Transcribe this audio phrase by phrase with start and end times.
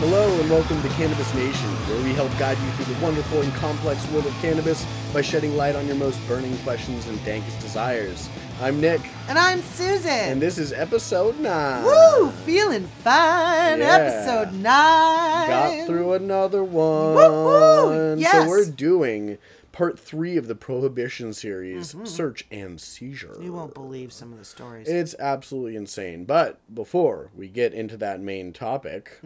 [0.00, 3.52] Hello and welcome to Cannabis Nation, where we help guide you through the wonderful and
[3.54, 8.28] complex world of cannabis by shedding light on your most burning questions and dankest desires.
[8.60, 10.10] I'm Nick, And I'm Susan.
[10.10, 11.82] and this is episode 9.
[11.84, 12.30] Woo!
[12.46, 13.80] Feeling fine.
[13.80, 13.96] Yeah.
[13.96, 15.48] Episode nine.
[15.48, 17.14] Got through another one.
[17.16, 18.16] Woo-hoo!
[18.18, 18.44] Yes.
[18.44, 19.38] So we're doing
[19.72, 23.28] part 3 of the Prohibition series, Search and Seizure.
[23.34, 23.42] Mm-hmm.
[23.42, 24.88] You won't believe some of the stories.
[24.88, 26.24] It's absolutely insane.
[26.24, 29.20] But before we get into that main topic,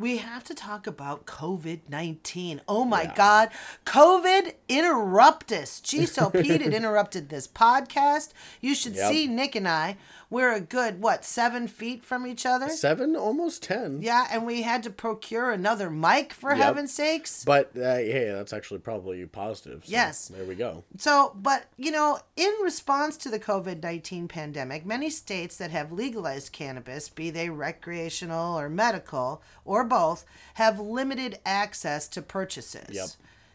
[0.00, 2.62] we have to talk about COVID 19.
[2.66, 3.50] Oh my God.
[3.84, 5.82] COVID interruptus.
[5.82, 8.30] Gee, so Pete had interrupted this podcast.
[8.62, 9.12] You should Yep.
[9.12, 9.96] see Nick and I.
[10.30, 12.68] We're a good, what, seven feet from each other?
[12.68, 14.00] 7 almost 10.
[14.00, 16.58] Yeah, and we had to procure another mic for Yep.
[16.58, 17.44] heaven's sakes.
[17.44, 19.84] But uh, hey, that's actually probably positive.
[19.84, 20.28] so Yes.
[20.28, 20.84] There we go.
[20.98, 25.90] So, but you know, in response to the COVID 19 pandemic, many states that have
[25.90, 32.94] legalized cannabis, be they recreational or medical or both, have limited access to purchases.
[32.94, 33.08] Yep.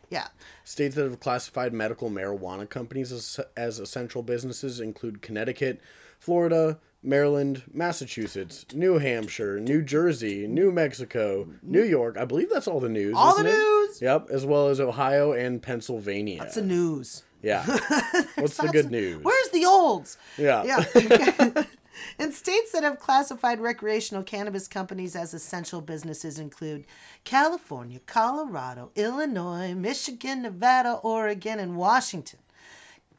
[0.10, 0.28] Yeah.
[0.64, 5.80] States that have classified medical marijuana companies as, as essential businesses include Connecticut,
[6.20, 12.18] Florida, Maryland, Massachusetts, New Hampshire, New Jersey, New Mexico, New York.
[12.18, 13.14] I believe that's all the news.
[13.16, 13.54] All the it?
[13.54, 14.02] news.
[14.02, 16.40] Yep, as well as Ohio and Pennsylvania.
[16.40, 17.24] That's the news.
[17.42, 17.64] Yeah.
[18.36, 19.24] What's the good news?
[19.24, 20.18] Where's the olds?
[20.38, 20.64] Yeah.
[20.64, 21.64] Yeah.
[22.20, 26.86] In states that have classified recreational cannabis companies as essential businesses include
[27.24, 32.40] California, Colorado, Illinois, Michigan, Nevada, Oregon, and Washington.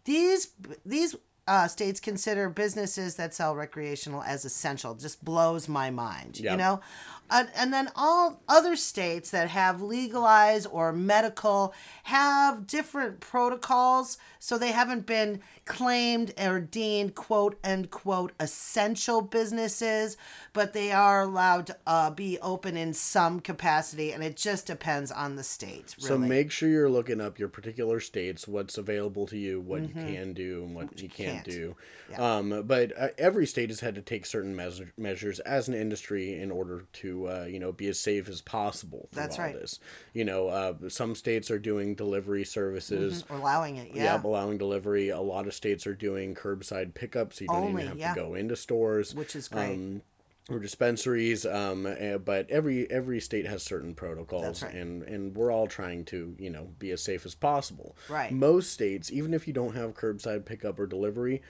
[0.04, 0.50] These
[0.84, 1.16] these
[1.48, 4.94] uh, states consider businesses that sell recreational as essential.
[4.94, 6.52] Just blows my mind, Yeah.
[6.52, 6.80] you know.
[7.30, 11.74] And, and then all other states that have legalized or medical
[12.04, 20.16] have different protocols, so they haven't been claimed or deemed quote unquote essential businesses,
[20.52, 25.10] but they are allowed to uh, be open in some capacity, and it just depends
[25.10, 25.96] on the state.
[25.98, 26.08] Really.
[26.08, 29.88] So make sure you're looking up your particular states, what's available to you, what you
[29.88, 31.44] can do, and what, you can't, can't.
[31.44, 31.76] do.
[32.10, 32.36] Yeah.
[32.36, 36.40] Um, but uh, every state has had to take certain measure, measures as an industry
[36.40, 39.08] in order to, uh, you know, be as safe as possible.
[39.12, 39.54] Through That's all right.
[39.60, 39.78] This.
[40.12, 43.24] You know, uh, some states are doing delivery services.
[43.30, 44.20] allowing it, yeah.
[44.22, 45.08] Allowing delivery.
[45.08, 48.14] A lot of states are doing curbside pickup, so you don't Only, even have yeah.
[48.14, 49.74] to go into stores, Which is great.
[49.74, 50.02] Um,
[50.48, 51.44] or dispensaries.
[51.44, 54.74] Um, eh, but every every state has certain protocols, right.
[54.74, 57.96] and and we're all trying to you know be as safe as possible.
[58.08, 58.32] Right.
[58.32, 61.42] Most states, even if you don't have curbside pickup or delivery,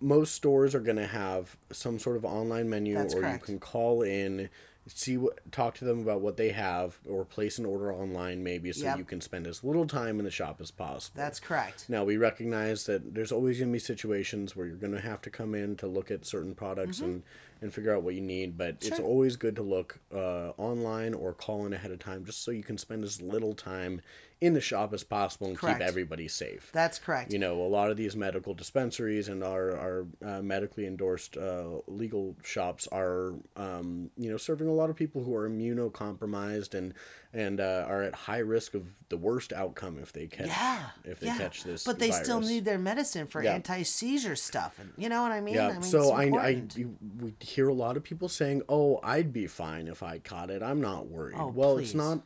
[0.00, 3.42] most stores are going to have some sort of online menu, That's or correct.
[3.42, 4.48] you can call in.
[4.94, 8.72] See what, talk to them about what they have, or place an order online, maybe,
[8.72, 8.98] so Yep.
[8.98, 11.14] you can spend as little time in the shop as possible.
[11.20, 11.86] That's correct.
[11.88, 15.20] Now we recognize that there's always going to be situations where you're going to have
[15.22, 17.22] to come in to look at certain products and,
[17.60, 18.56] and figure out what you need.
[18.56, 19.04] But it's Mm-hmm.
[19.04, 22.62] Always good to look uh, online or call in ahead of time, just so you
[22.62, 24.00] can spend as little time
[24.40, 25.80] in the shop as possible and Correct.
[25.80, 26.70] keep everybody safe.
[26.72, 27.32] That's correct.
[27.32, 31.80] you know, a lot of these medical dispensaries and our, our uh, medically endorsed uh,
[31.88, 36.94] legal shops are, um, you know, serving a lot of people who are immunocompromised and
[37.32, 40.86] and uh, are at high risk of the worst outcome if they catch yeah.
[41.04, 41.36] if they yeah.
[41.36, 41.84] catch this.
[41.84, 43.54] But they still need their medicine for Yeah.
[43.54, 44.78] anti seizure stuff.
[44.78, 45.54] And you know what I mean?
[45.54, 46.62] Yeah, I mean, so I, I
[47.20, 50.62] we hear a lot of people saying, "Oh, I'd be fine if I caught it.
[50.62, 51.88] I'm not worried." Oh, well, please.
[51.88, 52.22] it's not.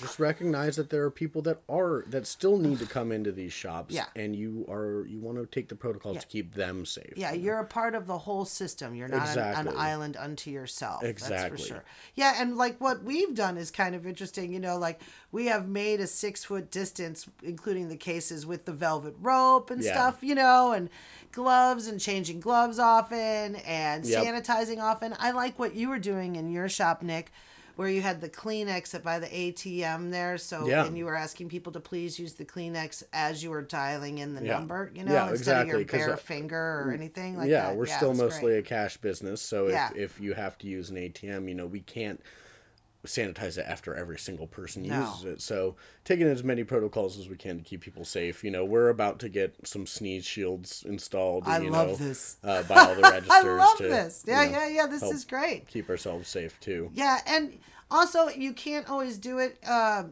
[0.00, 3.52] Just recognize that there are people that are that still need to come into these
[3.52, 4.06] shops, Yeah.
[4.14, 7.14] and you are you want to take the protocols to keep them safe.
[7.16, 8.94] Yeah, you're a part of the whole system.
[8.94, 9.72] You're not an, Exactly.
[9.72, 11.00] an island unto yourself.
[11.00, 11.58] That's Exactly.
[11.58, 11.84] for sure.
[12.14, 14.33] Yeah, and like what we've done is kind of interesting.
[14.42, 15.00] You know, like
[15.32, 19.82] we have made a six foot distance, including the cases with the velvet rope and
[19.82, 19.92] Yeah.
[19.92, 20.88] stuff, you know, and
[21.32, 24.24] gloves and changing gloves often and Yep.
[24.24, 25.14] sanitizing often.
[25.18, 27.30] I like what you were doing in your shop, Nick.
[27.76, 30.86] Where you had the Kleenex by the ATM there, so Yeah.
[30.86, 34.36] and you were asking people to please use the Kleenex as you were dialing in
[34.36, 34.52] the Yeah.
[34.52, 37.50] number, you know, Yeah, instead exactly, of your bare uh, finger or anything like that.
[37.50, 37.76] yeah, that.
[37.76, 38.58] we're Yeah, it still mostly great.
[38.58, 39.90] a cash business, so Yeah.
[39.90, 42.20] if, if you have to use an ATM, you know, we can't
[43.04, 45.00] sanitize it after every single person No.
[45.00, 45.40] uses it.
[45.42, 48.42] So taking as many protocols as we can to keep people safe.
[48.42, 51.44] You know, we're about to get some sneeze shields installed.
[51.46, 52.36] I you love know, this.
[52.42, 53.30] Uh, by all the registers.
[53.30, 54.24] I love to, this.
[54.26, 54.86] you Yeah, know, yeah, yeah.
[54.86, 55.66] This is great.
[55.68, 56.90] Keep ourselves safe too.
[56.94, 57.58] Yeah, and
[57.90, 59.58] also you can't always do it.
[59.66, 60.04] Uh,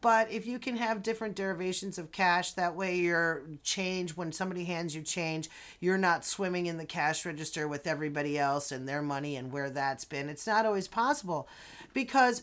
[0.00, 4.64] but if you can have different derivations of cash, that way your change, when somebody
[4.64, 5.48] hands you change,
[5.78, 9.68] you're not swimming in the cash register with everybody else and their money and where
[9.70, 10.28] that's been.
[10.30, 11.48] It's not always possible
[11.94, 12.42] because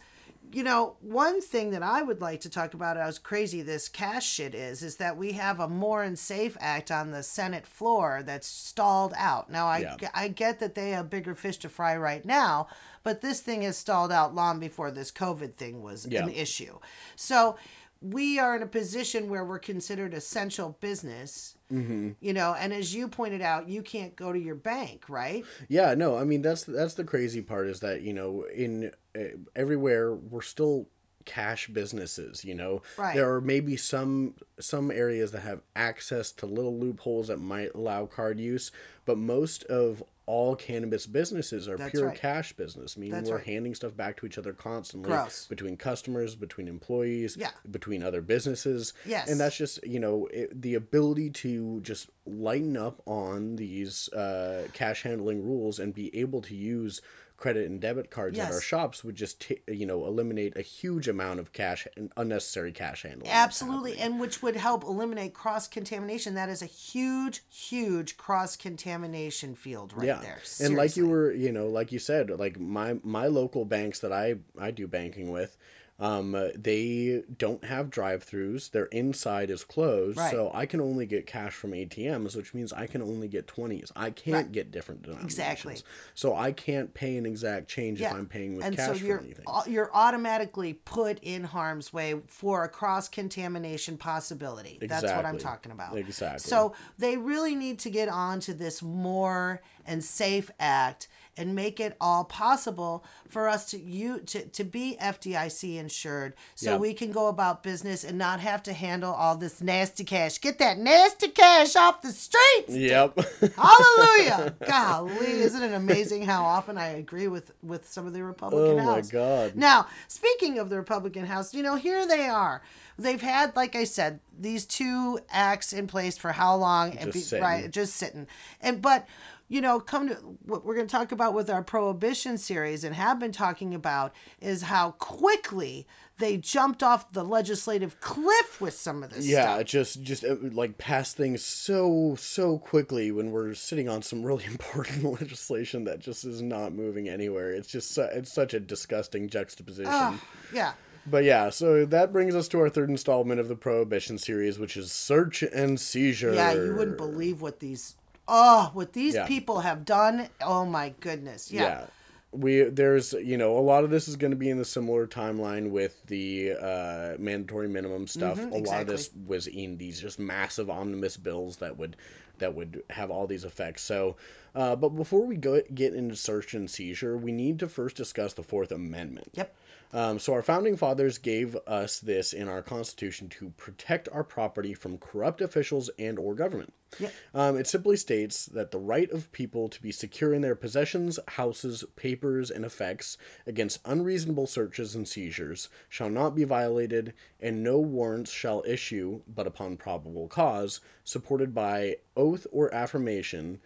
[0.53, 4.25] you know, one thing that I would like to talk about, as crazy this cash
[4.27, 8.21] shit is, is that we have a More and Safe Act on the Senate floor
[8.25, 9.49] that's stalled out.
[9.49, 10.09] Now, I, Yeah.
[10.13, 12.67] I get that they have bigger fish to fry right now,
[13.03, 16.23] but this thing has stalled out long before this COVID thing was Yeah.
[16.23, 16.79] an issue.
[17.15, 17.55] So
[18.01, 21.55] we are in a position where we're considered essential business.
[21.71, 22.11] Mm-hmm.
[22.19, 25.45] You know, and as you pointed out, you can't go to your bank, right?
[25.69, 29.37] Yeah, no, I mean that's that's the crazy part is that you know in uh,
[29.55, 30.87] everywhere we're still
[31.25, 32.43] cash businesses.
[32.45, 33.15] You know, Right.
[33.15, 38.05] there are maybe some some areas that have access to little loopholes that might allow
[38.05, 38.71] card use,
[39.05, 42.17] but most of all cannabis businesses are That's pure right.
[42.17, 43.45] cash business, meaning That's we're right.
[43.45, 45.45] handing stuff back to each other constantly Gross.
[45.47, 47.49] between customers, between employees, Yeah.
[47.69, 48.93] between other businesses.
[49.05, 49.29] Yes.
[49.29, 54.67] And that's just, you know, it, the ability to just lighten up on these uh,
[54.73, 57.01] cash handling rules and be able to use
[57.41, 61.07] credit and debit cards at our shops would just, t- you know, eliminate a huge
[61.07, 63.31] amount of cash and unnecessary cash handling.
[63.31, 66.35] Absolutely, and which would help eliminate cross contamination.
[66.35, 70.39] That is a huge, huge cross contamination field right yeah there.
[70.61, 74.11] and like you were you know like you said like my my local banks that
[74.11, 75.57] i i do banking with
[76.01, 80.31] um they don't have drive-throughs their inside is closed Right.
[80.31, 83.91] so i can only get cash from atms which means i can only get 20s
[83.95, 84.51] i can't Right.
[84.51, 85.77] get different denominations Exactly.
[86.15, 89.05] so i can't pay an exact change if i'm paying with and cash so for
[89.05, 94.79] you're anything au- you're automatically put in harm's way for a cross contamination possibility.
[94.81, 95.95] That's what I'm talking about.
[95.97, 96.39] Exactly.
[96.39, 101.07] So they really need to get on to this more and safe act
[101.37, 106.71] and make it all possible for us to you to, to be FDIC insured so
[106.71, 106.77] Yeah.
[106.77, 110.39] we can go about business and not have to handle all this nasty cash.
[110.41, 112.75] Get that nasty cash off the streets.
[112.75, 113.17] yep
[113.57, 114.55] Hallelujah!
[114.67, 118.83] Golly, isn't it amazing how often I agree with with some of the Republican Oh
[118.85, 119.09] my House?
[119.09, 119.55] God.
[119.55, 122.61] Now, speaking of the Republican House, you know, here they are.
[122.99, 126.97] They've had, like I said, these two acts in place for how long?
[126.97, 127.43] and Just sitting.
[127.43, 128.27] right, just sitting.
[128.61, 129.07] And but
[129.51, 130.15] you know, come to
[130.45, 134.13] what we're going to talk about with our prohibition series and have been talking about
[134.39, 135.85] is how quickly
[136.19, 139.65] they jumped off the legislative cliff with some of this yeah stuff.
[139.65, 144.45] just just uh, like pass things so so quickly when we're sitting on some really
[144.47, 149.91] important legislation that just is not moving anywhere it's just it's such a disgusting juxtaposition
[149.91, 150.19] Ugh,
[150.53, 150.73] yeah.
[151.05, 154.77] but yeah so that brings us to our third installment of the prohibition series which
[154.77, 157.95] is search and seizure Yeah, you wouldn't believe what these
[158.31, 159.27] oh, what these Yeah.
[159.27, 160.29] people have done.
[160.41, 161.51] Oh my goodness.
[161.51, 161.61] Yeah.
[161.61, 161.85] yeah
[162.33, 165.05] we there's you know a lot of this is going to be in the similar
[165.05, 170.17] timeline with the uh, mandatory minimum stuff a lot of this was in these just
[170.17, 171.97] massive omnibus bills that would
[172.37, 174.15] that would have all these effects so
[174.55, 178.33] uh, but before we go get into search and seizure we need to first discuss
[178.33, 179.53] the fourth amendment Yep.
[179.93, 184.73] Um, so our founding fathers gave us this in our constitution to protect our property
[184.73, 186.73] from corrupt officials and or government.
[186.99, 187.13] Yep.
[187.33, 191.19] Um, it simply states that the right of people to be secure in their possessions,
[191.29, 193.17] houses, papers, and effects
[193.47, 199.47] against unreasonable searches and seizures shall not be violated, and no warrants shall issue but
[199.47, 203.59] upon probable cause, supported by oath or affirmation,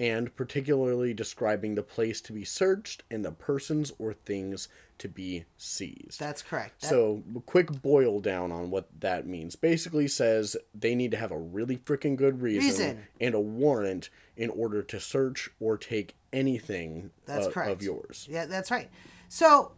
[0.00, 4.66] and particularly describing the place to be searched and the persons or things
[4.96, 6.18] to be seized.
[6.18, 6.80] That's correct.
[6.80, 9.56] That- So, a quick boil down on what that means.
[9.56, 13.06] Basically says they need to have a really freaking good reason, Reason.
[13.20, 17.70] and a warrant in order to search or take anything That's uh, of, correct.
[17.70, 18.26] of yours.
[18.30, 18.88] Yeah, that's right.
[19.28, 19.72] So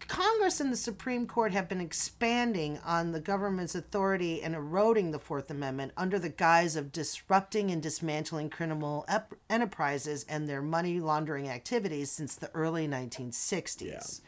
[0.00, 5.18] Congress and the Supreme Court have been expanding on the government's authority and eroding the
[5.18, 11.00] Fourth Amendment under the guise of disrupting and dismantling criminal ep- enterprises and their money
[11.00, 14.20] laundering activities since the early 1960s.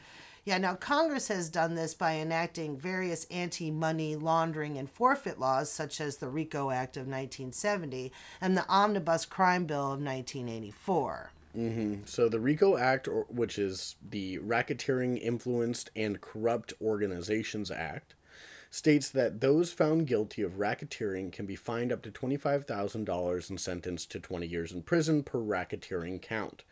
[0.44, 0.58] Yeah.
[0.58, 6.00] now Congress has done this by enacting various anti money laundering and forfeit laws, such
[6.00, 11.32] as the RICO Act of 1970 and the Omnibus Crime Bill of 1984.
[11.56, 12.02] Mm-hmm.
[12.04, 18.14] So, the RICO Act, or, which is the Racketeering Influenced and Corrupt Organizations Act,
[18.70, 24.10] states that those found guilty of racketeering can be fined up to $25,000 and sentenced
[24.10, 26.64] to 20 years in prison per racketeering count.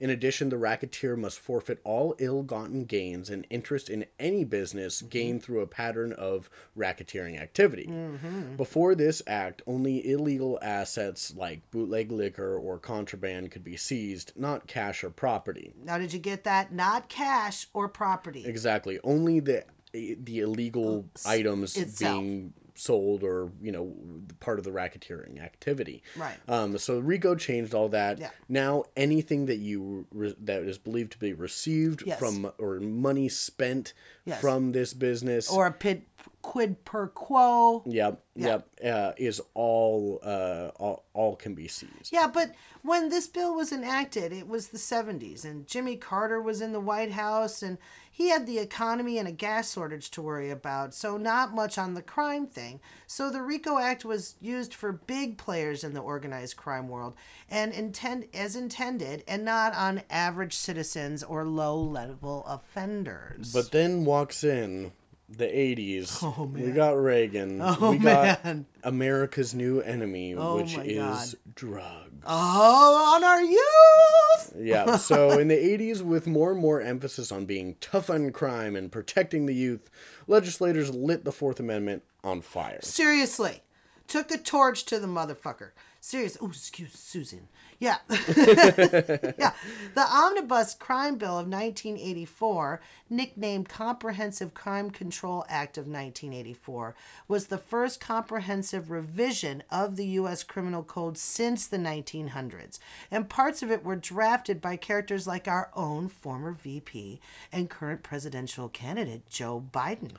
[0.00, 4.98] In addition, the racketeer must forfeit all ill gotten gains and interest in any business
[4.98, 5.08] mm-hmm.
[5.08, 7.86] gained through a pattern of racketeering activity.
[7.86, 8.56] Mm-hmm.
[8.56, 14.66] Before this act, only illegal assets like bootleg liquor or contraband could be seized, not
[14.66, 15.72] cash or property.
[15.82, 16.72] Now, did you get that?
[16.72, 18.44] Not cash or property.
[18.46, 18.98] Exactly.
[19.02, 22.20] Only the the illegal items itself.
[22.20, 23.94] being sold or you know
[24.40, 26.02] part of the racketeering activity.
[26.16, 26.36] Right.
[26.48, 28.18] Um, so RICO changed all that.
[28.18, 28.30] Yeah.
[28.48, 32.18] Now anything that you re- that is believed to be received Yes.
[32.18, 33.92] from or money spent
[34.24, 34.40] Yes.
[34.40, 36.02] from this business Or a pit,
[36.42, 37.82] quid pro quo.
[37.86, 38.68] Yep, yep.
[38.84, 42.12] Uh, is all, uh, all all can be seized.
[42.12, 46.60] Yeah, but when this bill was enacted, it was the 70s, and Jimmy Carter was
[46.60, 47.78] in the White House, and
[48.18, 51.94] he had the economy and a gas shortage to worry about, so not much on
[51.94, 52.80] the crime thing.
[53.06, 57.14] So the RICO Act was used for big players in the organized crime world,
[57.48, 63.52] and intend as intended, and not on average citizens or low-level offenders.
[63.52, 64.90] But then walks in
[65.28, 66.18] the '80s.
[66.22, 67.60] Oh, We got Reagan.
[67.62, 68.66] Oh, we got man.
[68.82, 71.54] America's new enemy, Oh, which is God.
[71.54, 72.24] drugs.
[72.26, 74.54] oh, on our youth.
[74.58, 74.96] Yeah.
[74.96, 78.90] So in the 80s, with more and more emphasis on being tough on crime and
[78.90, 79.90] protecting the youth,
[80.26, 82.80] legislators lit the Fourth Amendment on fire.
[82.82, 83.62] Seriously.
[84.06, 85.70] Took a torch to the motherfucker.
[86.00, 86.38] Serious.
[86.40, 87.48] Oh, excuse Susan.
[87.80, 87.98] Yeah.
[88.08, 89.52] yeah.
[89.94, 96.96] The Omnibus Crime Bill of 1984, nicknamed Comprehensive Crime Control Act of 1984,
[97.28, 100.42] was the first comprehensive revision of the U.S.
[100.42, 102.80] Criminal Code since the 1900s.
[103.10, 107.20] And parts of it were drafted by characters like our own former VP
[107.52, 110.12] and current presidential candidate, Joe Biden.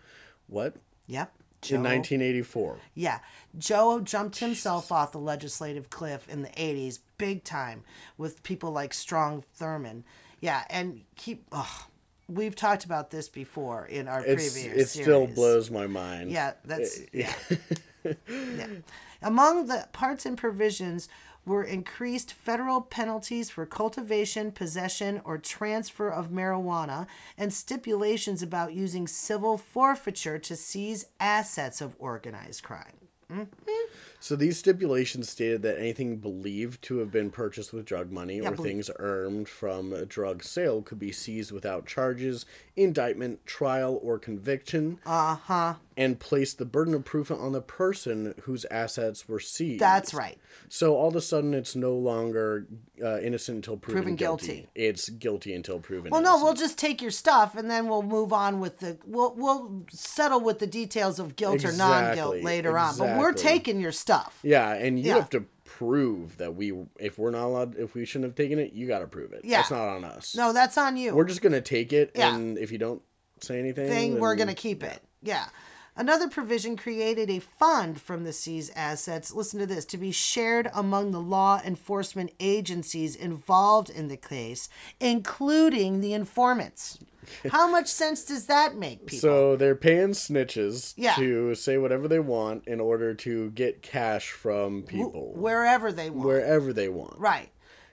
[0.47, 0.75] What?
[1.07, 1.33] Yep.
[1.67, 2.77] In 1984.
[2.95, 3.19] Yeah,
[3.57, 7.83] Joe jumped himself off the legislative cliff in the 80s, big time,
[8.17, 10.03] with people like Strom Thurmond.
[10.39, 11.43] Yeah, and keep.
[11.51, 11.87] Oh,
[12.29, 15.05] we've talked about this before in our It's, previous it series.
[15.05, 16.31] still blows my mind.
[16.31, 17.33] Yeah, that's eh, yeah.
[18.29, 18.67] yeah.
[19.21, 21.09] Among the parts and provisions
[21.49, 29.07] were increased federal penalties for cultivation, possession, or transfer of marijuana, and stipulations about using
[29.07, 32.93] civil forfeiture to seize assets of organized crime.
[34.19, 38.51] So these stipulations stated that anything believed to have been purchased with drug money or
[38.51, 44.17] believe- things earned from a drug sale could be seized without charges, indictment, trial, or
[44.17, 45.75] conviction, Uh huh.
[45.99, 49.81] And placed the burden of proof on the person whose assets were seized.
[49.81, 50.37] That's right.
[50.69, 52.65] So all of a sudden, it's no longer
[53.03, 54.47] uh, innocent until proven, Proven guilty.
[54.47, 54.67] guilty.
[54.75, 56.11] It's guilty until proven.
[56.11, 59.33] Well, no, we'll just take your stuff and then we'll move on with the we'll
[59.35, 62.97] we'll settle with the details of guilt or non-guilt Exactly, later on.
[62.97, 64.39] But we're taking your stuff.
[64.41, 65.15] Yeah, and you Yeah.
[65.15, 68.73] have to prove that we, if we're not allowed, if we shouldn't have taken it,
[68.73, 69.41] you got to prove it.
[69.43, 69.57] Yeah.
[69.57, 70.35] That's not on us.
[70.35, 71.13] No, that's on you.
[71.13, 72.33] We're just gonna take it, Yeah.
[72.35, 73.01] and if you don't
[73.41, 75.01] say anything, thing, we're going to keep it.
[75.23, 75.45] Yeah.
[75.99, 80.69] Another provision created a fund from the seized assets, listen to this, to be shared
[80.73, 84.69] among the law enforcement agencies involved in the case,
[85.01, 86.99] including the informants.
[87.51, 89.19] How much sense does that make, people?
[89.19, 91.15] So they're paying snitches Yeah.
[91.15, 96.25] to say whatever they want in order to get cash from people Wherever they want.
[96.25, 97.19] wherever they want.
[97.19, 97.49] Right.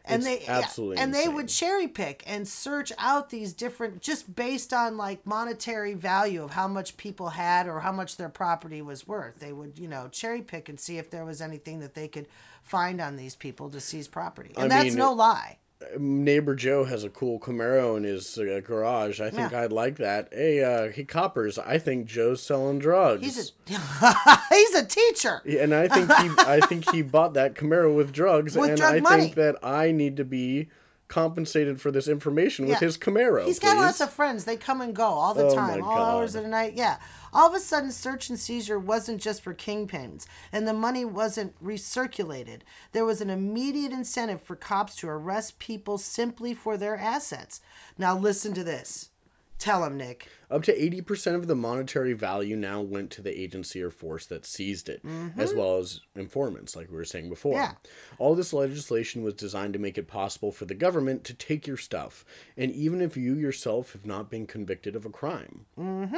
[0.06, 4.02] And It's they yeah, absolutely and they would cherry pick and search out these different
[4.02, 8.28] just based on like monetary value of how much people had or how much their
[8.28, 9.40] property was worth.
[9.40, 12.28] They would, you know, cherry pick and see if there was anything that they could
[12.62, 14.52] find on these people to seize property.
[14.56, 15.58] And I that's mean, no lie.
[15.98, 19.20] Neighbor Joe has a cool Camaro in his uh, garage.
[19.20, 19.62] I think Yeah.
[19.62, 20.28] I'd like that.
[20.32, 21.58] Hey, uh, he coppers.
[21.58, 23.22] I think Joe's selling drugs.
[23.22, 23.74] He's a
[24.54, 25.42] He's a teacher.
[25.44, 28.78] Yeah, and I think he I think he bought that Camaro with drugs With and
[28.78, 29.22] drug I money.
[29.22, 30.68] think that I need to be
[31.08, 33.44] compensated for this information with his Camaro.
[33.46, 34.44] He's got lots of friends.
[34.44, 36.74] They come and go all the Oh time, all hours of the night.
[36.74, 36.96] Yeah.
[37.36, 41.62] All of a sudden, search and seizure wasn't just for kingpins, and the money wasn't
[41.62, 42.62] recirculated.
[42.92, 47.60] There was an immediate incentive for cops to arrest people simply for their assets.
[47.98, 49.10] Now, listen to this.
[49.58, 50.28] Tell him, Nick.
[50.50, 54.46] Up to 80% of the monetary value now went to the agency or force that
[54.46, 55.02] seized it,
[55.36, 57.56] as well as informants, like we were saying before.
[57.56, 57.72] Mm-hmm.
[57.72, 57.90] Yeah.
[58.18, 61.76] All this legislation was designed to make it possible for the government to take your
[61.76, 62.24] stuff,
[62.56, 65.66] and even if you yourself have not been convicted of a crime.
[65.78, 66.16] Mm-hmm.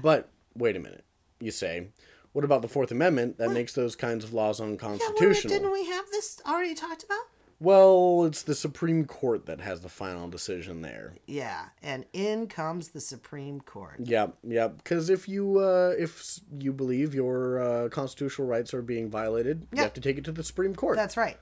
[0.00, 1.04] But wait a minute,
[1.40, 1.88] you say.
[2.32, 5.52] What about the Fourth Amendment that makes those kinds of laws unconstitutional?
[5.52, 7.24] Yeah, didn't we have this already talked about?
[7.60, 11.14] Well, it's the Supreme Court that has the final decision there.
[11.26, 14.00] Yeah, and in comes the Supreme Court.
[14.00, 14.78] Yep, yep.
[14.78, 19.80] Because if you uh, if you believe your uh, constitutional rights are being violated, you
[19.80, 20.96] have to take it to the Supreme Court.
[20.96, 21.38] That's right.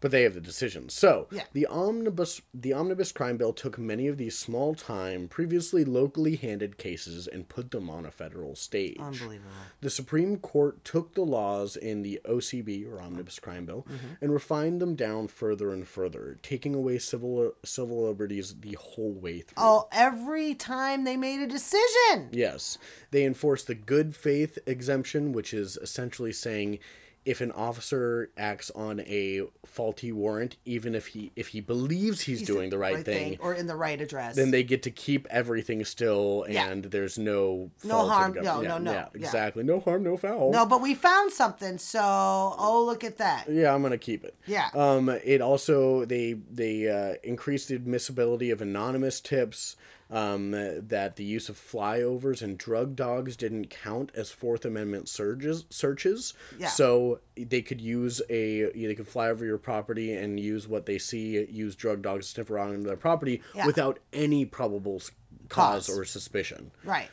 [0.00, 0.88] But they have the decision.
[0.90, 1.44] So Yeah.
[1.52, 6.76] the omnibus the omnibus crime bill took many of these small time, previously locally handed
[6.78, 8.96] cases and put them on a federal stage.
[8.98, 9.50] Unbelievable.
[9.80, 14.14] The Supreme Court took the laws in the OCB or Omnibus Crime Bill Mm-hmm.
[14.22, 19.40] and refined them down further and further, taking away civil civil liberties the whole way
[19.40, 19.54] through.
[19.56, 22.28] Oh, every time they made a decision.
[22.32, 22.78] Yes.
[23.10, 26.78] They enforced the good faith exemption, which is essentially saying
[27.24, 32.42] if an officer acts on a faulty warrant, even if he if he believes he's,
[32.42, 34.36] doing the right, thing, or in the right address.
[34.36, 36.68] then they get to keep everything still Yeah.
[36.68, 39.26] and there's no No harm- no, yeah, no, no, yeah, yeah.
[39.26, 41.78] exactly no harm no foul no, but we found something.
[41.78, 43.46] So, oh, look at that.
[43.50, 44.68] yeah i'm gonna keep it Yeah.
[44.74, 49.76] um it also they they uh, increased the admissibility of anonymous tips
[50.14, 55.64] um, that the use of flyovers and drug dogs didn't count as Fourth Amendment searches.
[55.70, 56.68] Searches, Yeah.
[56.68, 60.98] so they could use a they could fly over your property and use what they
[60.98, 63.66] see, use drug dogs to sniff around their property Yeah.
[63.66, 65.00] without any probable
[65.48, 65.90] cause, Cause.
[65.90, 66.70] or suspicion.
[66.84, 67.10] Right.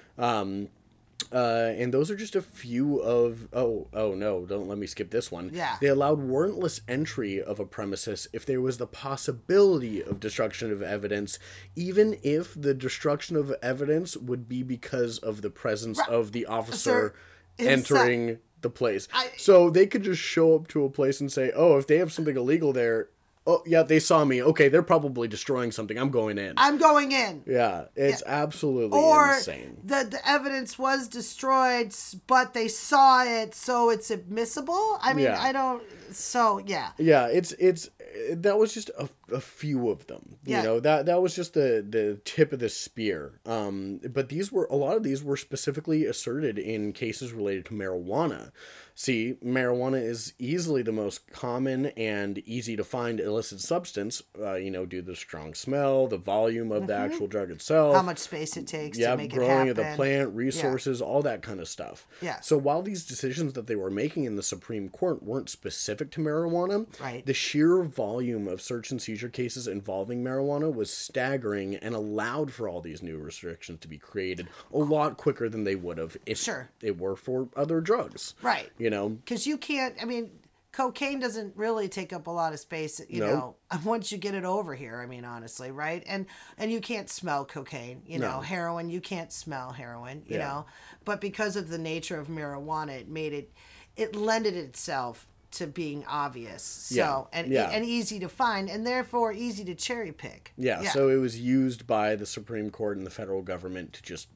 [1.31, 5.11] Uh, and those are just a few of oh oh no don't let me skip
[5.11, 5.77] this one Yeah.
[5.79, 10.81] they allowed warrantless entry of a premises if there was the possibility of destruction of
[10.81, 11.39] evidence
[11.75, 17.13] even if the destruction of evidence would be because of the presence of the officer
[17.57, 17.71] inside.
[17.71, 21.51] entering the place I- so they could just show up to a place and say
[21.55, 23.09] oh if they have something illegal there
[23.47, 27.11] oh yeah they saw me okay they're probably destroying something i'm going in I'm going
[27.11, 27.43] in.
[27.47, 31.93] yeah it's absolutely Or insane the, the evidence was destroyed,
[32.27, 34.99] but they saw it, so it's admissible.
[35.01, 35.41] I mean, Yeah.
[35.41, 35.81] I don't.
[36.11, 37.89] So yeah, yeah it's it's
[38.33, 41.85] that was just a, a few of them you know that that was just the
[41.87, 46.05] the tip of the spear um but these were a lot of these were specifically
[46.05, 48.51] asserted in cases related to marijuana
[48.95, 54.69] see marijuana is easily the most common and easy to find illicit substance uh, you
[54.69, 57.95] know due to the strong smell the volume of the actual drug itself Mm-hmm.
[57.95, 59.69] how much space it takes yeah, to make it growing happen.
[59.69, 62.05] of the plant, resources, all that kind of stuff.
[62.21, 62.39] Yeah.
[62.41, 66.21] So while these decisions that they were making in the Supreme Court weren't specific to
[66.21, 67.25] marijuana, Right.
[67.25, 72.67] the sheer volume of search and seizure cases involving marijuana was staggering and allowed for
[72.67, 76.39] all these new restrictions to be created a lot quicker than they would have if
[76.39, 76.69] Sure.
[76.79, 78.33] they were for other drugs.
[78.41, 78.69] Right.
[78.77, 79.09] You know.
[79.09, 79.95] because you can't.
[80.01, 80.31] I mean,
[80.71, 82.99] cocaine doesn't really take up a lot of space.
[83.07, 83.27] You No.
[83.27, 83.55] know,
[83.85, 84.99] once you get it over here.
[84.99, 86.03] I mean, honestly, right?
[86.07, 86.25] And
[86.57, 88.01] and you can't smell cocaine.
[88.07, 88.41] You know, No.
[88.41, 88.89] heroin.
[88.89, 90.23] You can't smell heroin.
[90.27, 90.47] You Yeah.
[90.47, 90.65] know,
[91.05, 93.51] but because of the nature of marijuana, it made it.
[93.97, 96.63] It lended itself to being obvious.
[96.63, 97.23] So Yeah.
[97.39, 97.69] and Yeah.
[97.69, 100.53] and easy to find, and therefore easy to cherry pick.
[100.57, 104.27] Yeah, so it was used by the Supreme Court and the federal government to just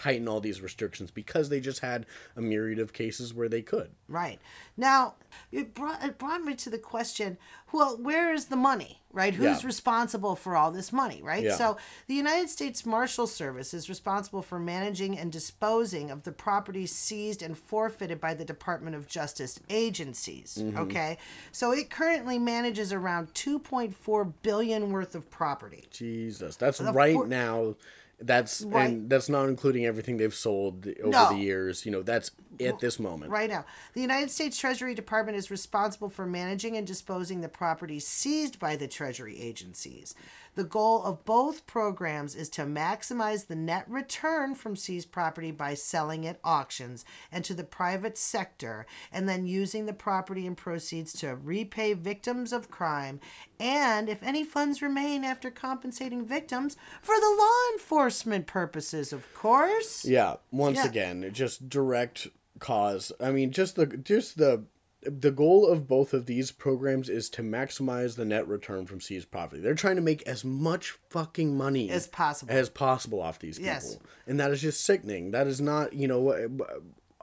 [0.00, 3.90] tighten all these restrictions because they just had a myriad of cases where they could.
[4.08, 4.38] Right.
[4.76, 5.14] Now,
[5.52, 7.36] it brought it brought me to the question,
[7.72, 9.34] well, where is the money, right?
[9.34, 9.66] Who's Yeah.
[9.66, 11.44] responsible for all this money, right?
[11.44, 11.54] Yeah.
[11.56, 16.86] So, the United States Marshal Service is responsible for managing and disposing of the property
[16.86, 20.78] seized and forfeited by the Department of Justice agencies, Mm-hmm.
[20.78, 21.18] okay?
[21.52, 25.84] So, it currently manages around 2.4 billion worth of property.
[25.90, 27.74] Jesus, that's right for- now.
[28.20, 28.90] That's Right.
[28.90, 31.28] and that's not including everything they've sold over No.
[31.30, 31.86] the years.
[31.86, 32.30] You know, that's
[32.60, 33.30] at this moment.
[33.32, 37.98] Right now, the United States Treasury Department is responsible for managing and disposing the property
[37.98, 40.14] seized by the Treasury agencies.
[40.54, 45.74] The goal of both programs is to maximize the net return from seized property by
[45.74, 51.12] selling at auctions and to the private sector, and then using the property and proceeds
[51.14, 53.20] to repay victims of crime,
[53.58, 60.04] and if any funds remain after compensating victims, for the law enforcement purposes, of course.
[60.04, 60.36] Yeah.
[60.50, 60.86] Once Yeah.
[60.86, 62.26] again, just direct
[62.58, 63.12] cause.
[63.20, 64.64] I mean, just the just the
[65.02, 69.30] the goal of both of these programs is to maximize the net return from seized
[69.30, 69.62] property.
[69.62, 72.52] They're trying to make as much fucking money As possible.
[72.52, 73.98] as possible off these people, Yes.
[74.26, 75.30] and that is just sickening.
[75.30, 76.48] That is not, you know, uh,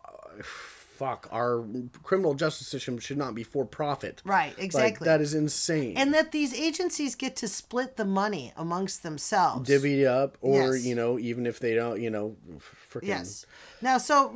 [0.03, 1.27] uh, fuck.
[1.31, 1.63] Our
[2.01, 4.23] criminal justice system should not be for profit.
[4.25, 5.05] Right, Like, exactly.
[5.05, 5.95] that is insane.
[5.97, 9.67] and that these agencies get to split the money amongst themselves.
[9.67, 10.83] divvy it up, or Yes.
[10.85, 12.35] you know, even if they don't, you know,
[12.91, 13.45] freaking Yes.
[13.83, 14.29] Now, so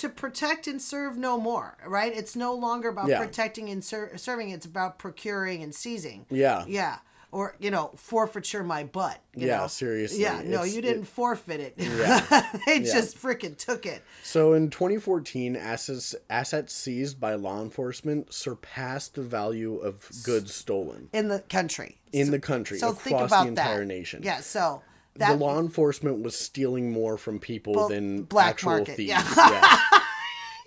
[0.00, 2.12] to, protect and serve no more, right?
[2.16, 3.18] It's no longer about Yeah.
[3.18, 4.50] protecting and ser- serving.
[4.50, 6.26] It's about procuring and seizing.
[6.30, 6.64] Yeah.
[6.66, 6.98] Yeah.
[7.32, 9.20] Or you know, forfeiture my butt.
[9.36, 9.66] You Yeah, know?
[9.68, 10.42] seriously, Yeah.
[10.44, 11.74] No, it's- you didn't forfeit it.
[11.76, 12.20] Yeah.
[12.66, 12.92] they Yeah.
[12.92, 14.02] just freaking took it.
[14.24, 21.08] So in 2014, assets assets seized by law enforcement surpassed the value of goods stolen
[21.12, 21.98] in the country.
[22.12, 23.86] in the country So across think about the entire that.
[23.86, 24.22] nation.
[24.24, 24.40] Yeah.
[24.40, 24.82] So
[25.20, 29.08] that the law enforcement was stealing more from people Well, than black actual market, thieves.
[29.10, 29.24] yeah.
[29.36, 29.78] yeah.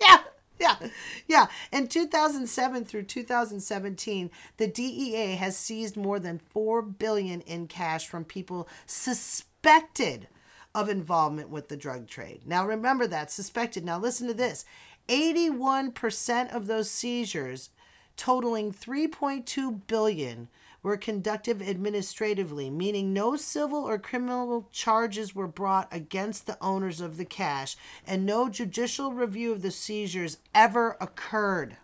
[0.00, 0.18] yeah,
[0.58, 0.88] yeah,
[1.28, 8.08] Yeah, in 2007 through 2017, the DEA has seized more than 4 billion in cash
[8.08, 10.28] from people suspected
[10.74, 12.40] of involvement with the drug trade.
[12.46, 13.84] Now remember that suspected.
[13.84, 14.64] Now listen to this.
[15.08, 17.70] 81% of those seizures
[18.16, 20.48] totaling 3.2 billion
[20.84, 27.16] were conducted administratively, meaning no civil or criminal charges were brought against the owners of
[27.16, 27.74] the cash,
[28.06, 31.78] and no judicial review of the seizures ever occurred.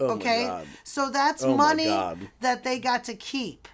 [0.00, 0.64] Oh Okay?
[0.82, 1.86] So that's Oh money
[2.40, 3.68] that they got to keep.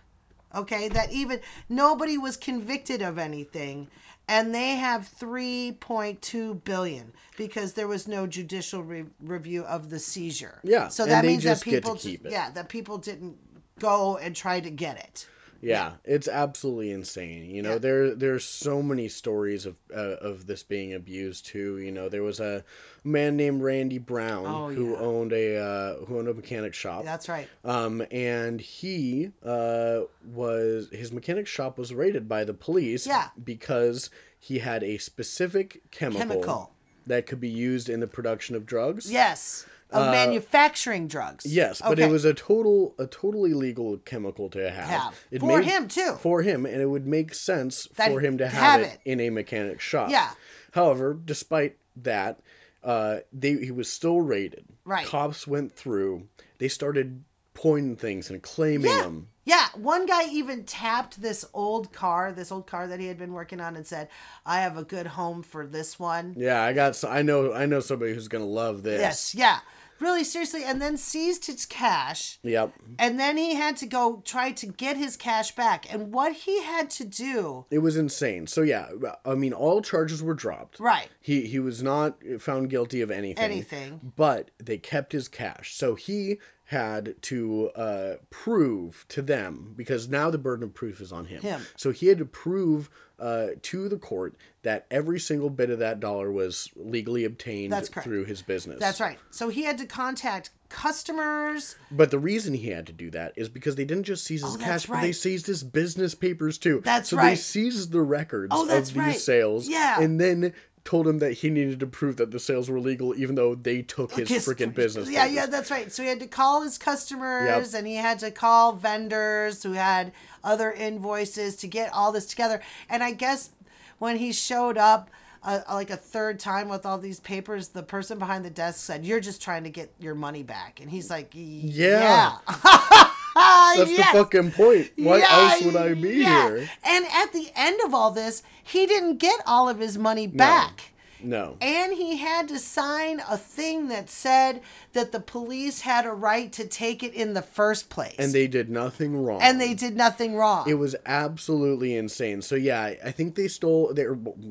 [0.55, 0.89] Okay?
[0.89, 3.89] That even nobody was convicted of anything
[4.29, 10.61] and they have 3.2 billion because there was no judicial re- review of the seizure.
[10.65, 13.37] Yeah, So that means that just get to people yeah, that people didn't
[13.79, 15.29] go and try to get it.
[15.61, 17.47] Yeah, it's absolutely insane.
[17.51, 17.79] You know, Yeah.
[17.79, 21.79] there there's so many stories of uh, of this being abused too.
[21.79, 22.65] You know, there was a
[23.03, 24.99] man named Randy Brown Oh, who yeah.
[24.99, 27.05] owned a uh, who owned a mechanic shop.
[27.05, 27.49] That's right.
[27.65, 33.07] Um, and he uh, was his mechanic shop was raided by the police.
[33.07, 33.29] Yeah.
[33.43, 36.73] because he had a specific chemical, Chemical.
[37.07, 39.11] that could be used in the production of drugs.
[39.11, 39.65] Yes.
[39.91, 41.47] Of manufacturing drugs.
[41.47, 42.05] Uh, Yes, but Okay.
[42.05, 44.89] it was a total a totally legal chemical to have.
[44.89, 45.25] Have.
[45.31, 46.15] It For him, too.
[46.21, 49.11] For him, and it would make sense That for him to have, have it, it.
[49.13, 50.11] in a mechanic shop.
[50.11, 50.31] Yeah.
[50.73, 52.41] However, despite that,
[52.83, 54.65] uh, they he was still raided.
[54.85, 55.07] Right.
[55.07, 56.29] Cops went through.
[56.59, 59.03] They started pointing things and claiming Yeah.
[59.03, 59.29] them.
[59.47, 63.33] Yeah, one guy even tapped this old car, this old car that he had been
[63.35, 64.09] working on, and said,
[64.47, 67.03] "I have a good home for this one." Yeah, I got.
[67.05, 67.53] I know.
[67.53, 69.01] I know somebody who's gonna love this.
[69.01, 69.59] Yes, yeah,
[70.01, 72.73] really seriously, and then seized his cash, Yep.
[72.99, 76.63] and then he had to go try to get his cash back, and what he
[76.63, 78.47] had to do, It was insane.
[78.47, 78.89] So yeah,
[79.27, 80.81] I mean, all charges were dropped.
[80.81, 81.09] right?
[81.21, 83.45] He he was not found guilty of anything.
[83.45, 84.13] Anything.
[84.17, 85.75] But they kept his cash.
[85.77, 91.13] So he had to uh, prove to them because now the burden of proof is
[91.13, 91.43] on him.
[91.43, 91.61] Him.
[91.77, 96.01] So he had to prove uh, to the court that every single bit of that
[96.01, 98.81] dollar was legally obtained through his business.
[98.81, 99.19] That's right.
[99.31, 101.77] So he had to contact customers.
[101.91, 104.55] But the reason he had to do that is because they didn't just seize his
[104.55, 106.81] Oh, cash, that's but they seized his business papers too.
[106.85, 109.19] That's so they seized the records Oh, that's of these right.
[109.19, 109.69] sales.
[109.69, 110.01] Yeah.
[110.01, 110.53] And then
[110.85, 113.81] told him that he needed to prove that the sales were legal, even though they
[113.83, 115.09] took his, His- freaking business.
[115.11, 115.37] Yeah, papers.
[115.37, 115.91] yeah, that's right.
[115.93, 117.79] So he had to call his customers Yep.
[117.79, 122.61] and he had to call vendors who had other invoices to get all this together.
[122.91, 123.51] And I guess
[123.99, 125.09] when he showed up
[125.43, 129.05] uh, like a third time with all these papers, the person behind the desk said,
[129.05, 132.39] "You're just trying to get your money back." And he's like, "Yeah."
[133.35, 134.13] That's Yes.
[134.13, 134.91] the fucking point.
[134.97, 136.49] Why Yeah, else would I be yeah.
[136.49, 136.69] here?
[136.85, 140.91] And at the end of all this, he didn't get all of his money back.
[141.27, 141.57] No.
[141.63, 144.61] And he had to sign a thing that said
[144.93, 148.17] that the police had a right to take it in the first place.
[148.19, 149.41] And they did nothing wrong.
[149.41, 150.69] And they did nothing wrong.
[150.69, 152.43] It was absolutely insane.
[152.43, 153.95] So yeah, I- I think they stole.
[153.95, 154.05] They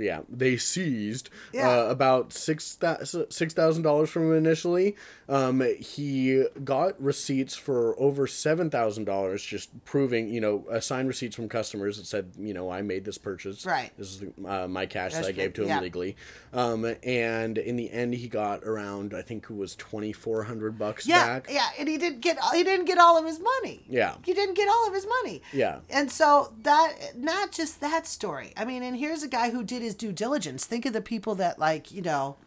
[0.03, 1.69] yeah, they seized Yeah.
[1.69, 2.75] uh, about six
[3.29, 4.95] six thousand dollars from him initially.
[5.33, 11.07] Um, he got receipts for over seven thousand dollars, just proving you know uh, signed
[11.07, 13.65] receipts from customers that said you know I made this purchase.
[13.65, 13.91] Right.
[13.97, 15.81] This is uh, my cash that I gave to him yeah.
[15.81, 16.15] legally.
[16.53, 20.77] Um, and in the end, he got around I think it was twenty four hundred
[20.77, 21.47] bucks yeah, back.
[21.49, 23.83] yeah, and he didn't get he didn't get all of his money.
[23.89, 24.13] Yeah.
[24.23, 25.41] He didn't get all of his money.
[25.51, 25.79] Yeah.
[25.89, 28.53] And so that not just that story.
[28.55, 30.67] I mean, and here's a guy who did his due diligence.
[30.67, 32.37] Think of the people that like, you know,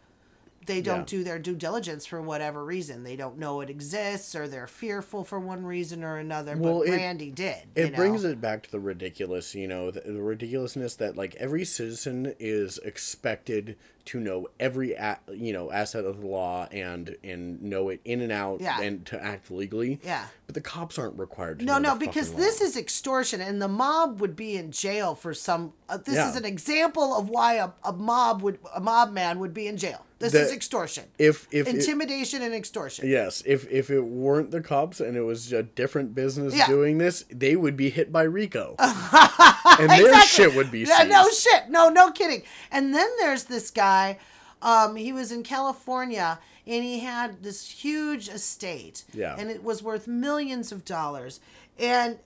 [0.67, 1.17] they don't Yeah.
[1.19, 3.03] do their due diligence for whatever reason.
[3.03, 6.55] They don't know it exists or they're fearful for one reason or another.
[6.55, 7.55] Well, but it- Randy did.
[7.75, 7.95] It you know?
[7.97, 12.35] brings it back to the ridiculous, you know, the, the ridiculousness that like every citizen
[12.39, 17.89] is expected to know every a, you know asset of the law and and know
[17.89, 18.79] it in and out Yeah.
[18.79, 19.99] and to act legally.
[20.03, 20.27] Yeah.
[20.45, 21.65] But the cops aren't required to.
[21.65, 25.33] No, know no, because this is extortion, and the mob would be in jail for
[25.33, 25.73] some.
[25.89, 26.29] Uh, this Yeah.
[26.29, 29.75] is an example of why a, a mob would a mob man would be in
[29.75, 30.05] jail.
[30.19, 33.07] This The- is extortion, if if it- intimidation, and extortion.
[33.07, 36.65] Yes, if if it weren't the cops and it was a different business Yeah.
[36.67, 40.27] doing this, they would be hit by RICO, and their Exactly.
[40.27, 41.09] shit would be seized.
[41.09, 41.69] no shit.
[41.69, 42.41] No, no kidding.
[42.71, 44.17] And then there's this guy.
[44.61, 49.03] Um, he was in California and he had this huge estate.
[49.13, 49.35] Yeah.
[49.37, 51.39] And it was worth millions of dollars.
[51.77, 52.17] And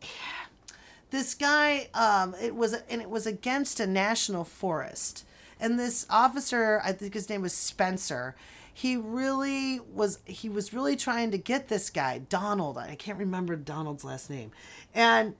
[1.10, 5.24] this guy, um, it was and it was against a national forest.
[5.62, 8.34] And this officer, I think his name was Spencer.
[8.74, 10.18] He really was.
[10.24, 12.76] He was really trying to get this guy, Donald.
[12.78, 14.50] I can't remember Donald's last name,
[14.94, 15.34] and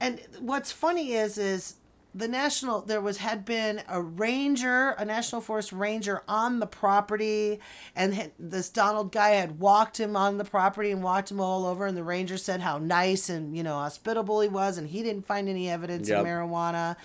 [0.00, 1.74] and what's funny is is
[2.14, 7.60] the national there was had been a ranger, a national forest ranger on the property,
[7.94, 11.66] and had- this Donald guy had walked him on the property and walked him all
[11.66, 15.02] over, and the ranger said how nice and you know hospitable he was, and he
[15.02, 16.20] didn't find any evidence Yep.
[16.20, 16.96] of marijuana,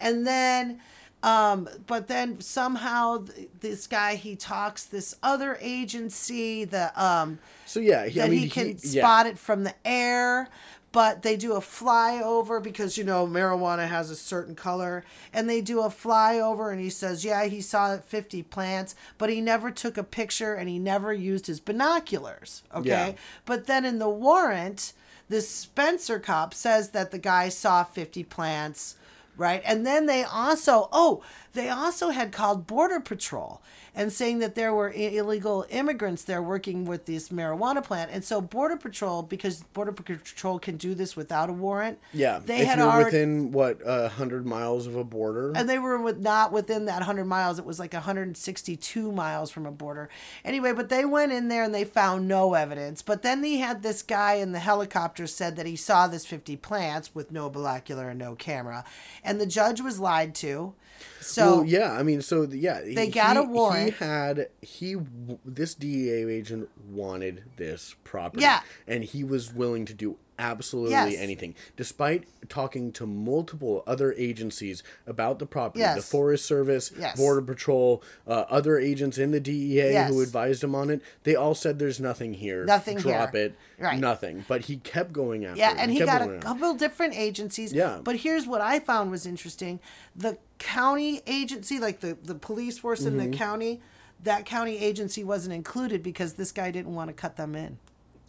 [0.00, 0.80] and then.
[1.26, 7.80] Um, but then somehow th- this guy he talks this other agency the um So
[7.80, 9.02] yeah, he, that I mean, he can yeah.
[9.02, 10.48] spot it from the air
[10.92, 15.60] but they do a flyover because you know marijuana has a certain color and they
[15.60, 19.98] do a flyover and he says yeah he saw 50 plants but he never took
[19.98, 23.12] a picture and he never used his binoculars okay Yeah.
[23.44, 24.92] but then in the warrant
[25.28, 28.96] this spencer cop says that the guy saw 50 plants
[29.36, 29.62] right?
[29.64, 31.22] And then they also oh
[31.52, 33.62] they also had called border patrol
[33.94, 38.10] and saying that there were illegal immigrants there working with this marijuana plant.
[38.12, 42.58] And so border patrol because border patrol can do this without a warrant Yeah, they
[42.58, 45.52] if had you're already within what a hundred miles of a border.
[45.56, 47.58] and they were with not within that 100 miles.
[47.58, 50.10] It was like 162 miles from a border.
[50.44, 53.00] Anyway but they went in there and they found no evidence.
[53.00, 56.56] But then they had this guy in the helicopter said that he saw this 50
[56.56, 58.84] plants with no binocular and no camera
[59.26, 60.74] and the judge was lied to
[61.20, 63.94] so well, yeah, I mean, so yeah, They got a warrant.
[63.94, 64.96] He had he
[65.44, 68.60] this DEA agent wanted this property, Yeah.
[68.86, 71.14] and he was willing to do absolutely Yes.
[71.18, 77.16] anything, despite talking to multiple other agencies about the property, the Forest Service, Yes.
[77.16, 80.10] Border Patrol, uh, other agents in the DEA Yes.
[80.10, 81.00] who advised him on it.
[81.24, 82.64] They all said, "There's nothing here.
[82.64, 83.54] Nothing Drop here." it.
[83.78, 83.98] Right.
[83.98, 85.58] Nothing." But he kept going after.
[85.58, 85.78] Yeah, it.
[85.78, 86.52] and he kept got a going after it.
[86.52, 87.72] couple different agencies.
[87.72, 88.00] Yeah.
[88.02, 89.80] But here's what I found was interesting:
[90.14, 93.30] the county agency, like the the police force in Mm-hmm.
[93.30, 93.80] the county,
[94.22, 97.78] that county agency wasn't included because this guy didn't want to cut them in.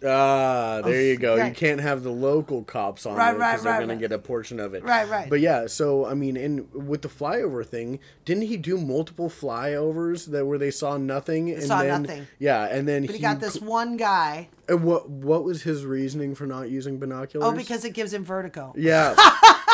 [0.06, 1.36] Ah, there you go.
[1.44, 3.96] You can't have the local cops on Right, there right, because they're right, going right.
[3.96, 4.84] to get a portion of it.
[4.84, 5.28] Right, right.
[5.30, 10.28] But yeah, so I mean, and with the flyover thing, didn't he do multiple flyovers
[10.32, 11.50] that where they saw nothing?
[11.50, 12.28] And saw then, nothing.
[12.38, 14.50] Yeah, and then But he got this one guy.
[14.70, 17.48] And what what was his reasoning for not using binoculars?
[17.48, 18.74] Oh, because it gives him vertigo.
[18.78, 19.16] yeah,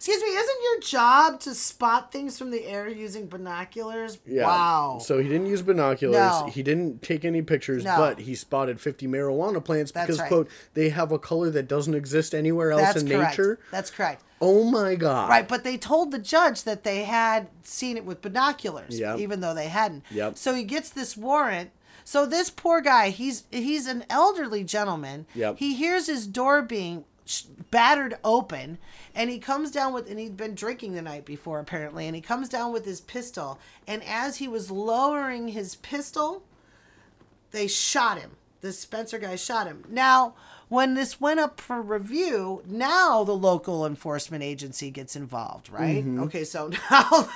[0.00, 0.28] excuse me.
[0.30, 4.18] Isn't your job to spot things from the air using binoculars?
[4.26, 4.46] yeah.
[4.46, 4.98] Wow.
[5.02, 6.16] So he didn't use binoculars.
[6.16, 6.48] No.
[6.50, 7.98] He didn't take any pictures, No.
[7.98, 10.28] but he spotted 50 marijuana plants That's because right.
[10.28, 13.32] quote they have a color that doesn't exist anywhere else That's in correct.
[13.38, 13.58] nature.
[13.70, 14.24] That's correct.
[14.40, 15.28] Oh my god.
[15.28, 19.18] Right, but they told the judge that they had seen it with binoculars, Yep.
[19.18, 20.02] even though they hadn't.
[20.10, 20.38] Yep.
[20.38, 21.72] So he gets this warrant.
[22.04, 25.26] So this poor guy, he's he's an elderly gentleman.
[25.34, 25.58] Yep.
[25.58, 27.04] He hears his door being
[27.70, 28.78] battered open,
[29.14, 32.22] and he comes down with, and he'd been drinking the night before apparently, and he
[32.22, 36.42] comes down with his pistol, and as he was lowering his pistol,
[37.50, 38.32] they shot him.
[38.60, 39.84] the Spencer guy shot him.
[39.88, 40.34] Now,
[40.68, 46.04] when this went up for review, now the local enforcement agency gets involved, right?
[46.04, 46.20] Mm-hmm.
[46.24, 47.28] Okay, so now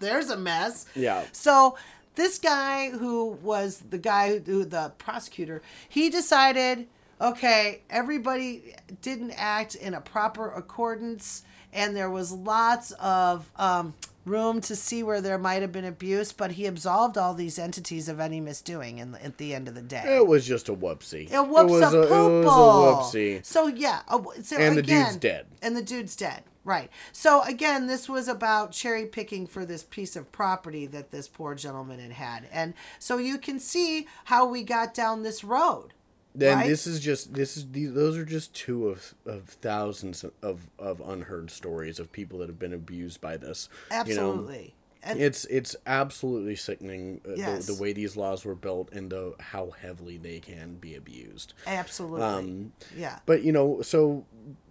[0.00, 0.86] there's a mess.
[0.94, 1.24] Yeah.
[1.32, 1.76] So
[2.16, 6.88] this guy who was the guy who the prosecutor, he decided,
[7.20, 13.94] okay, everybody didn't act in a proper accordance, and there was lots of um,
[14.26, 18.08] room to see where there might have been abuse, but he absolved all these entities
[18.08, 20.02] of any misdoing in at the end of the day.
[20.04, 21.30] It was just a whoopsie.
[21.32, 22.42] It whoops was a, a, poople.
[22.42, 23.44] It was a whoopsie.
[23.44, 24.02] So yeah,
[24.42, 25.46] so And the dude's dead.
[25.62, 26.42] And the dude's dead.
[26.64, 26.90] Right.
[27.12, 31.54] So again, this was about cherry picking for this piece of property that this poor
[31.54, 35.92] gentleman had had, and so you can see how we got down this road.
[36.38, 36.68] Then right?
[36.68, 41.00] this is just this is these those are just two of of thousands of of
[41.00, 43.70] unheard stories of people that have been abused by this.
[43.90, 44.00] You know?
[44.00, 44.74] Absolutely.
[45.06, 47.66] And It's it's absolutely sickening uh, Yes.
[47.66, 51.54] the, the way these laws were built and the how heavily they can be abused.
[51.66, 52.22] absolutely.
[52.22, 53.18] Um, yeah.
[53.26, 54.24] But you know, so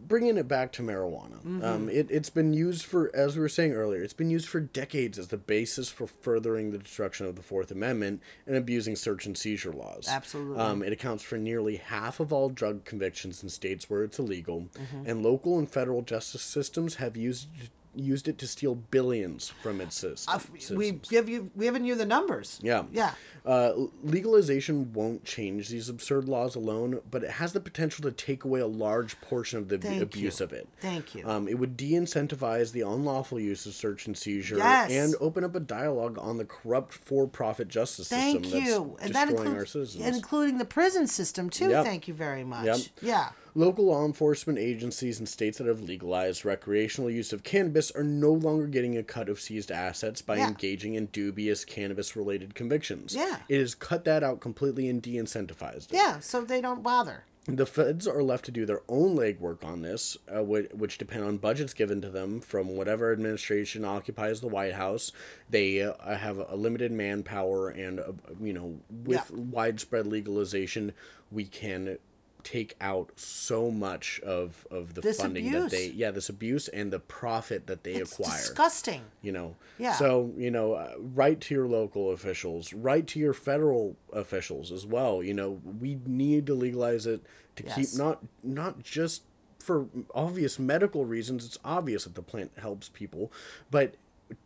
[0.07, 1.63] bringing it back to marijuana, Mm-hmm.
[1.63, 4.59] um, it it's been used for, as we were saying earlier, it's been used for
[4.59, 9.25] decades as the basis for furthering the destruction of the Fourth Amendment and abusing search
[9.25, 10.07] and seizure laws.
[10.09, 10.57] Absolutely.
[10.61, 14.67] um, it accounts for nearly half of all drug convictions in states where it's illegal,
[14.75, 15.09] Mm-hmm.
[15.09, 17.47] and local and federal justice systems have used
[17.97, 20.39] used it to steal billions from its sys- Uh,
[20.75, 22.59] we give you we given you the numbers.
[22.61, 22.83] Yeah.
[22.91, 23.13] Yeah.
[23.45, 28.43] Uh, legalization won't change these absurd laws alone, but it has the potential to take
[28.43, 30.43] away a large portion of the Thank abuse you.
[30.45, 30.67] of it.
[30.79, 31.27] Thank you.
[31.29, 34.89] Um, it would de incentivize the unlawful use of search and seizure Yes.
[34.91, 38.97] and open up a dialogue on the corrupt for profit justice system Thank that's you.
[39.01, 40.15] And that destroying our includes citizens.
[40.17, 41.69] including the prison system too.
[41.69, 41.85] Yep.
[41.85, 42.65] Thank you very much.
[42.65, 42.77] Yep.
[43.01, 43.29] Yeah.
[43.57, 48.33] Local law enforcement agencies in states that have legalized recreational use of cannabis are no
[48.33, 50.49] longer getting a cut of seized assets by Yeah.
[50.49, 53.15] engaging in dubious cannabis related convictions.
[53.15, 53.39] Yeah.
[53.47, 55.93] It has cut that out completely and de incentivized it.
[55.93, 56.19] Yeah.
[56.19, 57.23] So they don't bother.
[57.47, 61.23] the feds are left to do their own legwork on this, uh, which, which depend
[61.23, 65.11] on budgets given to them from whatever administration occupies the White House.
[65.47, 69.37] They uh, have a limited manpower, and uh, you know, with Yeah.
[69.39, 70.91] widespread legalization,
[71.31, 71.99] we can
[72.45, 75.63] take out so much of of the This funding abuse.
[75.63, 79.01] that they yeah this abuse and the profit that they It's acquire disgusting.
[79.21, 79.93] you know Yeah.
[79.95, 84.85] so you know uh, write to your local officials write to your federal officials as
[84.85, 87.21] well you know we need to legalize it
[87.57, 87.75] to Yes.
[87.75, 89.23] keep not not just
[89.59, 93.31] for obvious medical reasons it's obvious that the plant helps people
[93.71, 93.95] but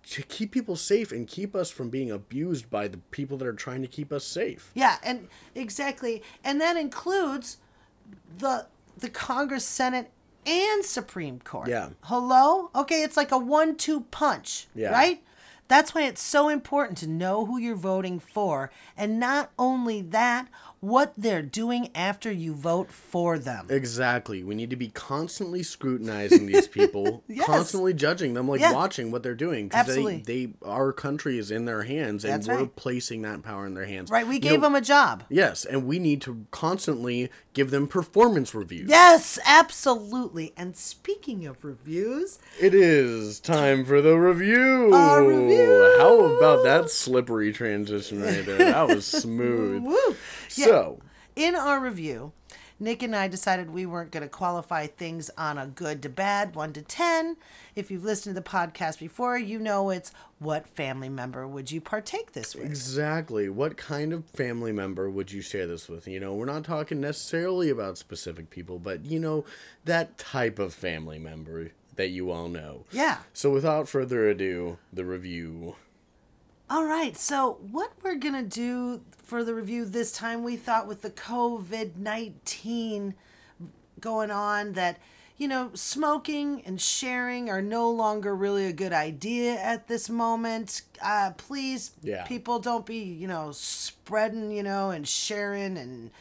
[0.04, 3.54] to keep people safe and keep us from being abused by the people that are
[3.54, 7.58] trying to keep us safe Yeah, and exactly, and that includes
[8.38, 8.68] the
[8.98, 10.12] the Congress, Senate,
[10.46, 11.70] and Supreme Court.
[11.70, 11.90] Yeah.
[12.02, 12.70] Hello?
[12.76, 14.68] Okay, it's like a one-two punch.
[14.76, 14.92] Yeah.
[14.92, 15.24] Right?
[15.68, 20.48] That's why it's so important to know who you're voting for, and not only that,
[20.82, 23.68] what they're doing after you vote for them.
[23.70, 24.44] Exactly.
[24.44, 27.46] We need to be constantly scrutinizing these people, Yes.
[27.46, 28.74] constantly judging them, like Yeah.
[28.74, 29.68] watching what they're doing.
[29.68, 30.24] Because Absolutely.
[30.26, 32.76] they, they, our country is in their hands, and That's we're right.
[32.76, 34.10] placing that power in their hands.
[34.10, 34.28] Right?
[34.28, 35.24] We You gave know, them a job.
[35.30, 38.90] Yes, and we need to constantly give them performance reviews.
[38.90, 40.54] Yes, absolutely.
[40.56, 44.94] And speaking of reviews, It is time for the review.
[44.94, 45.96] Our review.
[46.00, 48.58] How about that slippery transition right there?
[48.58, 49.84] That was smooth.
[49.84, 50.16] woo.
[50.56, 50.66] Yeah.
[50.66, 50.69] So,
[51.36, 52.34] in our review,
[52.82, 56.56] Nick and I decided we weren't going to qualify things on a good to bad,
[56.56, 57.36] 1 to 10.
[57.76, 61.82] If you've listened to the podcast before, you know it's what family member would you
[61.82, 62.66] partake this with?
[62.66, 63.50] Exactly.
[63.50, 66.08] What kind of family member would you share this with?
[66.08, 69.44] You know, we're not talking necessarily about specific people, but you know,
[69.84, 72.86] that type of family member that you all know.
[72.92, 73.18] Yeah.
[73.34, 75.76] So without further ado, the review.
[76.70, 77.18] All right.
[77.18, 81.10] So, what we're going to do for the review this time, we thought with the
[81.10, 83.16] COVID 19
[84.00, 84.98] going on that,
[85.38, 90.84] you know, smoking and sharing are no longer really a good idea at this moment.
[91.02, 92.26] Uh, please, Yeah.
[92.26, 95.76] people don't be, you know, spreading, you know, and sharing.
[95.78, 96.12] And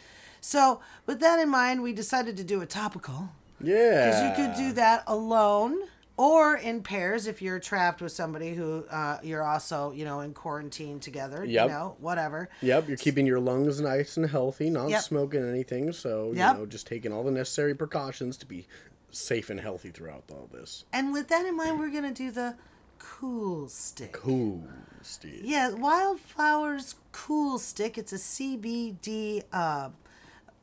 [0.40, 3.30] so, with that in mind, we decided to do a topical.
[3.60, 4.06] Yeah.
[4.06, 5.78] Because you could do that alone
[6.18, 10.34] or in pairs if you're trapped with somebody who uh, you're also, you know, in
[10.34, 11.44] quarantine together.
[11.44, 11.66] Yep.
[11.66, 12.50] You know, whatever.
[12.60, 15.00] Yep, you're keeping your lungs nice and healthy, not Yep.
[15.02, 16.52] smoking anything, so Yep.
[16.54, 18.66] you know, just taking all the necessary precautions to be
[19.10, 20.84] safe and healthy throughout all this.
[20.92, 22.56] And with that in mind, we're going to do the
[22.98, 24.12] cool stick.
[24.12, 24.64] Cool,
[25.02, 27.96] stick Yeah, Wildflowers Cool Stick.
[27.96, 29.90] It's a CBD uh,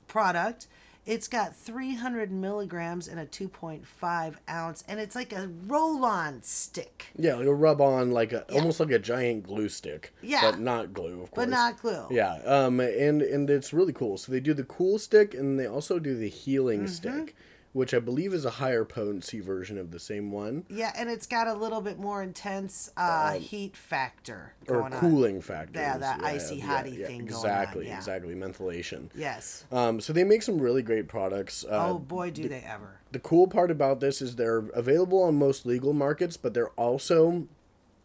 [0.08, 0.68] product.
[1.06, 7.08] It's got 300 milligrams in a 2.5 ounce, and it's like a roll on stick,
[7.16, 10.14] Yeah, it'll rub on like a almost like a giant glue stick.
[10.24, 10.42] Yeah.
[10.42, 11.46] But not glue, of course.
[11.46, 12.08] but not glue.
[12.10, 14.18] Yeah, um, and and it's really cool.
[14.18, 16.88] So they do the cool stick, and they also do the healing Mm-hmm.
[16.88, 17.36] stick,
[17.76, 21.28] which I believe is a higher potency version of the same one, Yeah, and it's
[21.28, 25.00] got a little bit more intense uh, heat factor or going on.
[25.02, 25.78] cooling factor.
[25.82, 27.98] Yeah, that icy hotty thing going on, Exactly, yeah.
[27.98, 28.34] exactly.
[28.34, 29.10] Mentholation.
[29.14, 29.66] Yes.
[29.74, 31.66] Um, so they make some really great products.
[31.66, 33.02] Uh, oh boy, do they ever!
[33.12, 37.46] the cool part about this is they're available on most legal markets, but they're also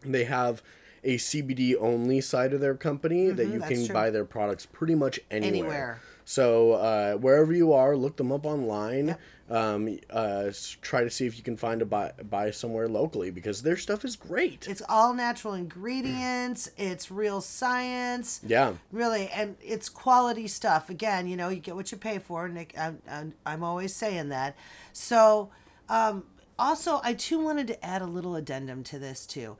[0.01, 0.61] they have
[1.03, 3.93] a CBD only side of their company that you Mm-hmm, can true.
[3.93, 5.47] buy their products pretty much anywhere.
[5.63, 5.99] Anywhere.
[6.31, 9.17] So uh, wherever you are, look them up online.
[9.49, 13.63] Um, uh, try to see if you can find a buy, buy somewhere locally because
[13.63, 14.65] their stuff is great.
[14.69, 16.71] It's all natural ingredients.
[16.77, 18.39] It's real science.
[18.47, 18.75] yeah.
[18.93, 20.89] Really, and it's quality stuff.
[20.89, 22.47] Again, you know, you get what you pay for.
[22.47, 24.55] Nick, I'm, I'm, I'm always saying that.
[24.93, 25.49] So,
[25.89, 26.23] um,
[26.57, 29.57] also, I too wanted to add a little addendum to this too.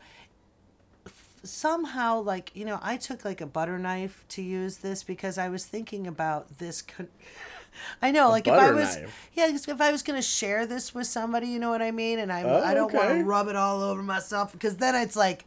[1.43, 5.49] Somehow, like you know, I took like a butter knife to use this because I
[5.49, 6.81] was thinking about this.
[6.81, 7.07] Con-
[8.01, 9.29] I know, like if I was, knife?
[9.33, 12.31] yeah, if I was gonna share this with somebody, you know what I mean, and
[12.31, 15.15] I, Oh, I don't want to oh, rub it all over myself because then it's
[15.15, 15.45] like,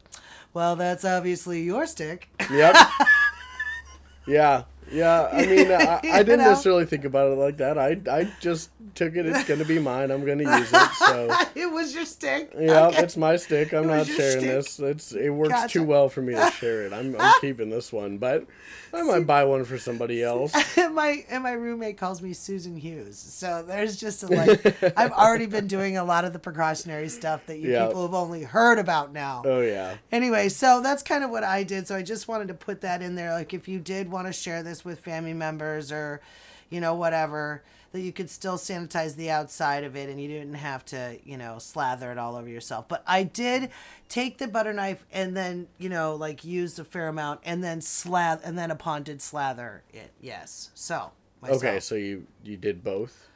[0.52, 2.28] well, that's obviously your stick.
[2.50, 2.76] Yep.
[4.26, 4.62] yeah.
[4.90, 5.28] Yeah.
[5.32, 6.50] I mean, I, I didn't know?
[6.50, 7.78] necessarily think about it like that.
[7.78, 9.26] I, I just took it.
[9.26, 10.10] It's going to be mine.
[10.10, 10.90] I'm going to use it.
[10.98, 11.34] So.
[11.54, 12.52] it was your stick.
[12.58, 13.02] Yeah, Okay.
[13.02, 13.72] it's my stick.
[13.72, 14.40] I'm not sharing stick.
[14.42, 14.78] this.
[14.78, 15.78] It's it works Gotcha.
[15.80, 16.92] too well for me to share it.
[16.92, 18.46] I'm, I'm keeping this one, but
[18.92, 20.52] I might buy one for somebody else.
[20.78, 23.18] and my and my roommate calls me Susan Hughes.
[23.18, 27.46] So there's just a, like I've already been doing a lot of the precautionary stuff
[27.46, 27.86] that you Yeah.
[27.86, 29.42] people have only heard about now.
[29.44, 31.88] Oh yeah, Anyway, so that's kind of what I did.
[31.88, 33.32] So I just wanted to put that in there.
[33.32, 36.22] Like if you did want to share this with family members or,
[36.70, 40.54] you know, whatever, that you could still sanitize the outside of it and you didn't
[40.54, 42.88] have to, you know, slather it all over yourself.
[42.88, 43.68] But I did
[44.08, 47.80] take the butter knife and then, you know, like used a fair amount and then
[47.80, 50.10] slather and then upon did slather it.
[50.20, 50.70] Yes.
[50.74, 51.62] So myself.
[51.62, 53.28] Okay, so you you did both.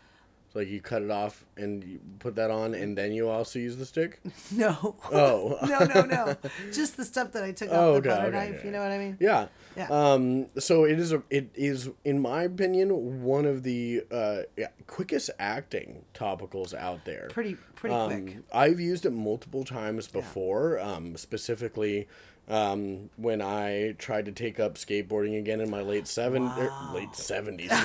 [0.59, 3.77] Like you cut it off and you put that on, and then you also use
[3.77, 4.21] the stick.
[4.51, 4.97] No.
[5.13, 5.59] Oh.
[5.69, 6.37] no, no, no.
[6.73, 8.57] Just the stuff that I took Oh, off the okay, butter okay, knife.
[8.59, 8.67] okay.
[8.67, 9.17] You know what I mean?
[9.21, 9.47] Yeah.
[9.77, 9.87] Yeah.
[9.91, 10.47] Um.
[10.59, 11.23] So it is a.
[11.31, 17.29] It is, in my opinion, one of the uh, yeah, quickest acting topicals out there.
[17.31, 18.37] Pretty, pretty Um, quick.
[18.53, 20.81] I've used it multiple times before.
[20.81, 22.09] Um, specifically,
[22.49, 27.15] um, when I tried to take up skateboarding again in my late seven, er, late
[27.15, 27.71] seventies.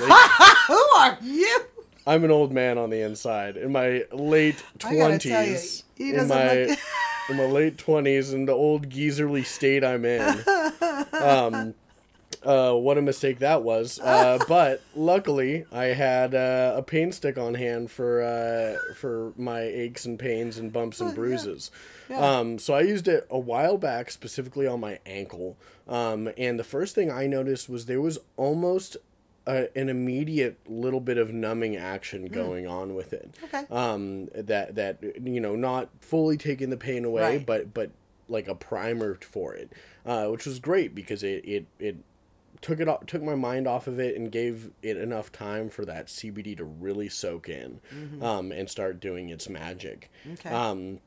[0.68, 1.60] Who are you?
[2.06, 3.56] I'm an old man on the inside.
[3.56, 6.78] In my late I gotta tell you, twenties, in my look-
[7.30, 10.44] in my late twenties, in the old geezerly state I'm in.
[11.14, 11.74] Um,
[12.42, 13.98] uh, what a mistake that was.
[14.00, 19.60] Uh, but luckily, I had uh, a pain stick on hand for uh, for my
[19.62, 21.70] aches and pains and bumps and bruises.
[22.14, 25.56] Um, so I used it a while back, specifically on my ankle.
[25.88, 28.96] Um, and the first thing I noticed was there was almost
[29.46, 33.34] a, an immediate little bit of numbing action going on with it.
[33.44, 33.64] Okay.
[33.70, 37.46] Um, that that you know, not fully taking the pain away, Right.
[37.46, 37.90] but but
[38.28, 39.70] like a primer for it,
[40.06, 41.96] uh, which was great because it it it
[42.62, 45.84] took it off, took my mind off of it and gave it enough time for
[45.84, 47.80] that CBD to really soak in,
[48.22, 50.10] um, and start doing its magic.
[50.32, 50.48] Okay.
[50.48, 51.00] Um,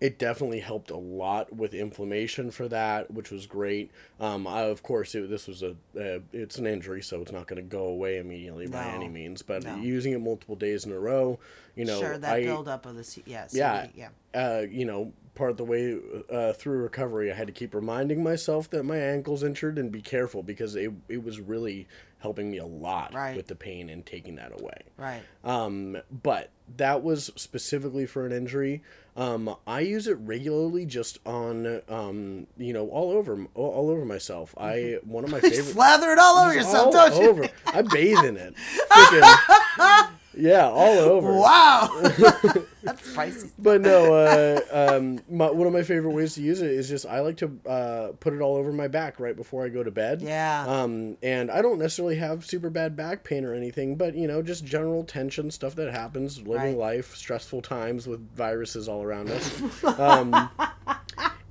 [0.00, 3.90] it definitely helped a lot with inflammation for that, which was great.
[4.20, 7.48] Um, I, of course, it, this was a uh, it's an injury, so it's not
[7.48, 9.42] going to go away immediately by any means.
[9.42, 9.76] But No.
[9.76, 11.40] using it multiple days in a row,
[11.74, 14.08] you know, sure, that I, buildup of the C- yeah, yeah, yeah.
[14.34, 15.96] uh, you know, part of the way
[16.30, 20.02] uh, through recovery, I had to keep reminding myself that my ankle's injured and be
[20.02, 21.86] careful because it it was really
[22.18, 23.36] helping me a lot Right.
[23.36, 24.80] with the pain and taking that away.
[24.96, 25.22] Right.
[25.44, 28.82] Um, but that was specifically for an injury.
[29.16, 34.52] Um, I use it regularly just on, um, you know, all over, all, over myself.
[34.58, 35.62] I one of my favorite.
[35.64, 37.30] Slather it all over yourself, all don't you?
[37.30, 37.48] over.
[37.66, 38.54] I bathe in it.
[38.90, 40.08] Freaking,
[40.38, 41.32] yeah, all over.
[41.32, 41.90] Wow.
[42.82, 43.50] That's spicy.
[43.58, 47.04] But no, uh, um, my, one of my favorite ways to use it is just
[47.06, 49.90] I like to uh, put it all over my back right before I go to
[49.90, 50.22] bed.
[50.22, 50.64] Yeah.
[50.66, 54.40] Um, and I don't necessarily have super bad back pain or anything, but you know,
[54.40, 56.96] just general tension stuff that happens, living Right.
[56.96, 59.62] life, stressful times with viruses all around us.
[59.98, 60.48] Um,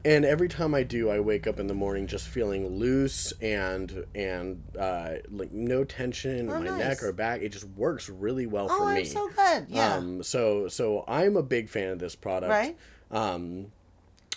[0.07, 4.05] and every time I do, I wake up in the morning just feeling loose and
[4.15, 6.79] and uh, like no tension in Oh, my nice.
[6.79, 7.41] neck or back.
[7.41, 8.99] It just works really well Oh, for me.
[9.01, 9.65] I'm so good.
[9.69, 9.95] Yeah.
[9.95, 12.49] Um, so so I'm a big fan of this product.
[12.51, 12.77] Right.
[13.11, 13.67] Um,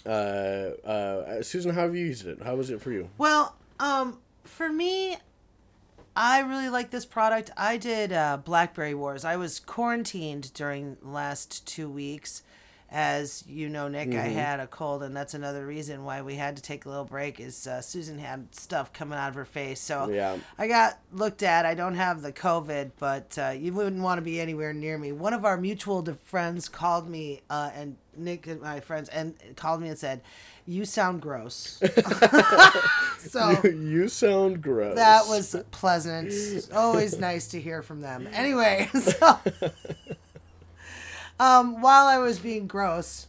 [0.04, 0.08] uh,
[0.84, 2.42] uh, Susan, how have you used it?
[2.42, 3.08] How was it for you?
[3.18, 5.16] Well, um, for me,
[6.16, 7.50] I really like this product.
[7.56, 9.24] I did uh, Blackberry Wars.
[9.24, 12.42] I was quarantined during the last two weeks.
[12.92, 14.34] As you know, Nick, I Mm-hmm.
[14.34, 17.38] had a cold, and that's another reason why we had to take a little break.
[17.38, 20.38] Is uh, Susan had stuff coming out of her face, so Yeah.
[20.58, 21.64] I got looked at.
[21.66, 25.12] I don't have the COVID, but uh, you wouldn't want to be anywhere near me.
[25.12, 29.80] One of our mutual friends called me, uh, and Nick and my friends, and called
[29.82, 30.20] me and said,
[30.66, 31.80] "You sound gross."
[33.18, 34.96] so you sound gross.
[34.96, 36.32] that was pleasant.
[36.74, 38.28] Always nice to hear from them.
[38.32, 39.38] Anyway, so
[41.40, 43.26] um, while I was being gross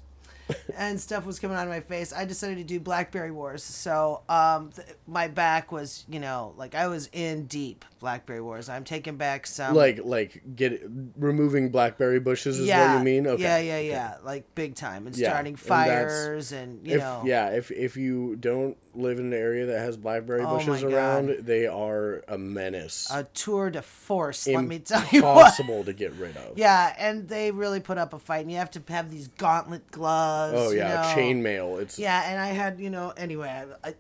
[0.78, 3.64] and stuff was coming out of my face, I decided to do Blackberry Wars.
[3.64, 8.68] So um, th- my back was, you know, like I was in deep Blackberry Wars.
[8.68, 9.76] I'm taking back some.
[9.76, 10.82] like like get
[11.16, 13.28] removing blackberry bushes is yeah, what you mean.
[13.28, 13.42] Okay.
[13.44, 17.22] yeah, yeah, yeah, like big time, and Yeah, starting and fires, and, you If know,
[17.24, 20.92] yeah, if if you don't live in an area that has blackberry Oh bushes God.
[20.92, 23.08] around, they are a menace.
[23.12, 24.48] a tour de force.
[24.48, 25.38] let me tell you what.
[25.38, 26.58] Impossible to get rid of.
[26.58, 29.92] Yeah, and they really put up a fight, and you have to have these gauntlet
[29.92, 30.56] gloves.
[30.58, 31.02] Oh you yeah, know.
[31.16, 31.82] chainmail.
[31.82, 33.48] It's Yeah, and I had, you know, anyway,
[33.84, 33.94] I, I,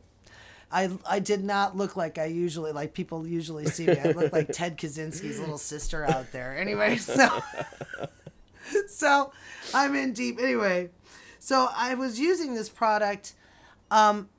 [0.71, 3.97] I I did not look like I usually like people usually see me.
[3.99, 6.57] I look like Ted Kaczynski's little sister out there.
[6.57, 7.41] Anyway, so
[8.87, 9.33] so
[9.73, 10.39] I'm in deep.
[10.39, 10.89] Anyway,
[11.39, 13.33] so I was using this product.
[13.89, 14.29] Um,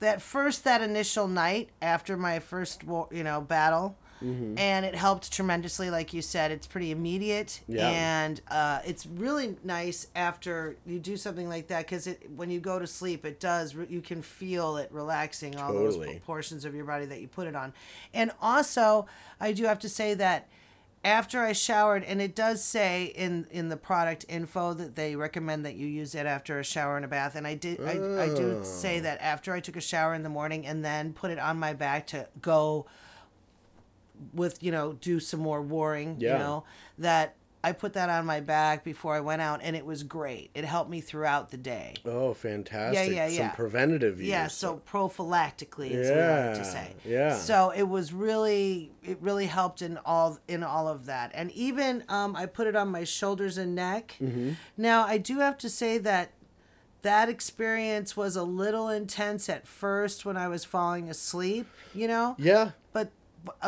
[0.00, 4.56] that first that initial night after my first war, you know battle Mm-hmm.
[4.58, 7.88] and it helped tremendously like you said it's pretty immediate Yeah.
[7.90, 12.78] and uh, it's really nice after you do something like that because when you go
[12.78, 17.04] to sleep it does you can feel it relaxing all those portions of your body
[17.04, 17.74] that you put it on
[18.14, 19.06] and also
[19.38, 20.48] i do have to say that
[21.04, 25.64] after I showered, and it does say in in the product info that they recommend
[25.64, 27.92] that you use it after a shower and a bath, and I did I,
[28.24, 31.30] I do say that after I took a shower in the morning and then put
[31.30, 32.86] it on my back to go
[34.32, 36.64] with you know do some more warring, you know
[36.98, 40.50] that I put that on my back before I went out, and it was great.
[40.54, 41.94] It helped me throughout the day.
[42.04, 43.12] Oh, fantastic!
[43.12, 43.50] yeah, Some yeah.
[43.50, 44.28] preventative use.
[44.28, 46.94] Yeah, so prophylactically, as we like to say.
[47.04, 47.34] yeah.
[47.34, 52.04] So it was really, it really helped in all in all of that, and even
[52.08, 54.16] um, I put it on my shoulders and neck.
[54.20, 54.52] Mm-hmm.
[54.76, 56.30] Now I do have to say that
[57.02, 61.66] that experience was a little intense at first when I was falling asleep.
[61.94, 62.72] You know, Yeah,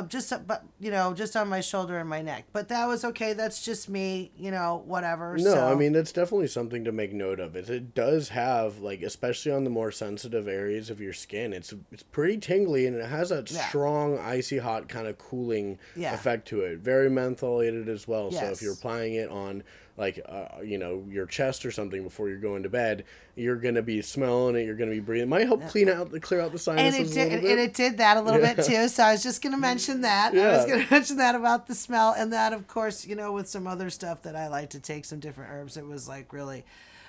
[0.08, 2.44] just but you know just on my shoulder and my neck.
[2.52, 3.32] But that was okay.
[3.32, 4.30] That's just me.
[4.36, 5.36] You know, whatever.
[5.36, 7.56] No, so, I mean that's definitely something to make note of.
[7.56, 11.72] It it does have like especially on the more sensitive areas of your skin, it's
[11.92, 13.68] it's pretty tingly and it has that Yeah.
[13.68, 16.14] strong icy hot kind of cooling Yeah.
[16.14, 16.78] effect to it.
[16.78, 18.30] Very mentholated as well.
[18.30, 19.62] So if you're applying it on
[19.98, 23.82] like uh, you know your chest or something before you're going to bed, you're gonna
[23.82, 24.64] be smelling it.
[24.64, 25.24] You're gonna be breathing.
[25.24, 27.60] It might help clean out the clear out the and sinuses it a did, and
[27.60, 28.86] it did that a little bit too.
[28.88, 30.32] So I was just going to mention that.
[30.32, 30.48] Yeah.
[30.50, 33.32] I was going to mention that about the smell, and that, of course, you know,
[33.32, 35.76] with some other stuff that I like to take some different herbs.
[35.76, 36.64] It was like really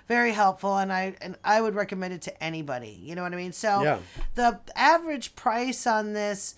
[0.07, 2.99] very helpful, and I and I would recommend it to anybody.
[3.01, 3.53] You know what I mean?
[3.53, 3.99] So Yeah.
[4.33, 6.55] the average price on this.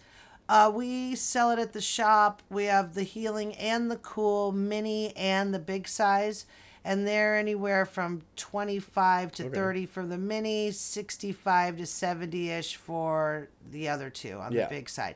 [0.51, 2.41] Uh, we sell it at the shop.
[2.49, 6.45] We have the healing and the cool mini and the big size,
[6.83, 12.49] and they're anywhere from twenty five to thirty for the mini, sixty five to seventy
[12.49, 14.65] ish for the other two on Yeah.
[14.65, 15.15] the big side,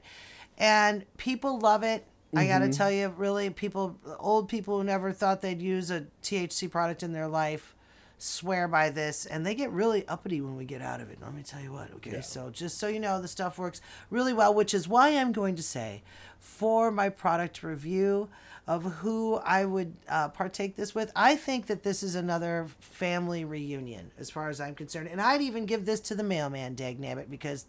[0.57, 2.05] and people love it.
[2.33, 6.05] I got to tell you, really, people, old people who never thought they'd use a
[6.21, 7.74] THC product in their life
[8.17, 11.17] swear by this and they get really uppity when we get out of it.
[11.21, 12.21] Let me tell you what, okay?
[12.21, 15.55] So just so you know, the stuff works really well, which is why I'm going
[15.55, 16.01] to say
[16.39, 18.29] for my product review
[18.67, 23.45] of who I would uh, partake this with, I think that this is another family
[23.45, 25.07] reunion as far as I'm concerned.
[25.11, 27.65] And I'd even give this to the mailman, dag nabbit, because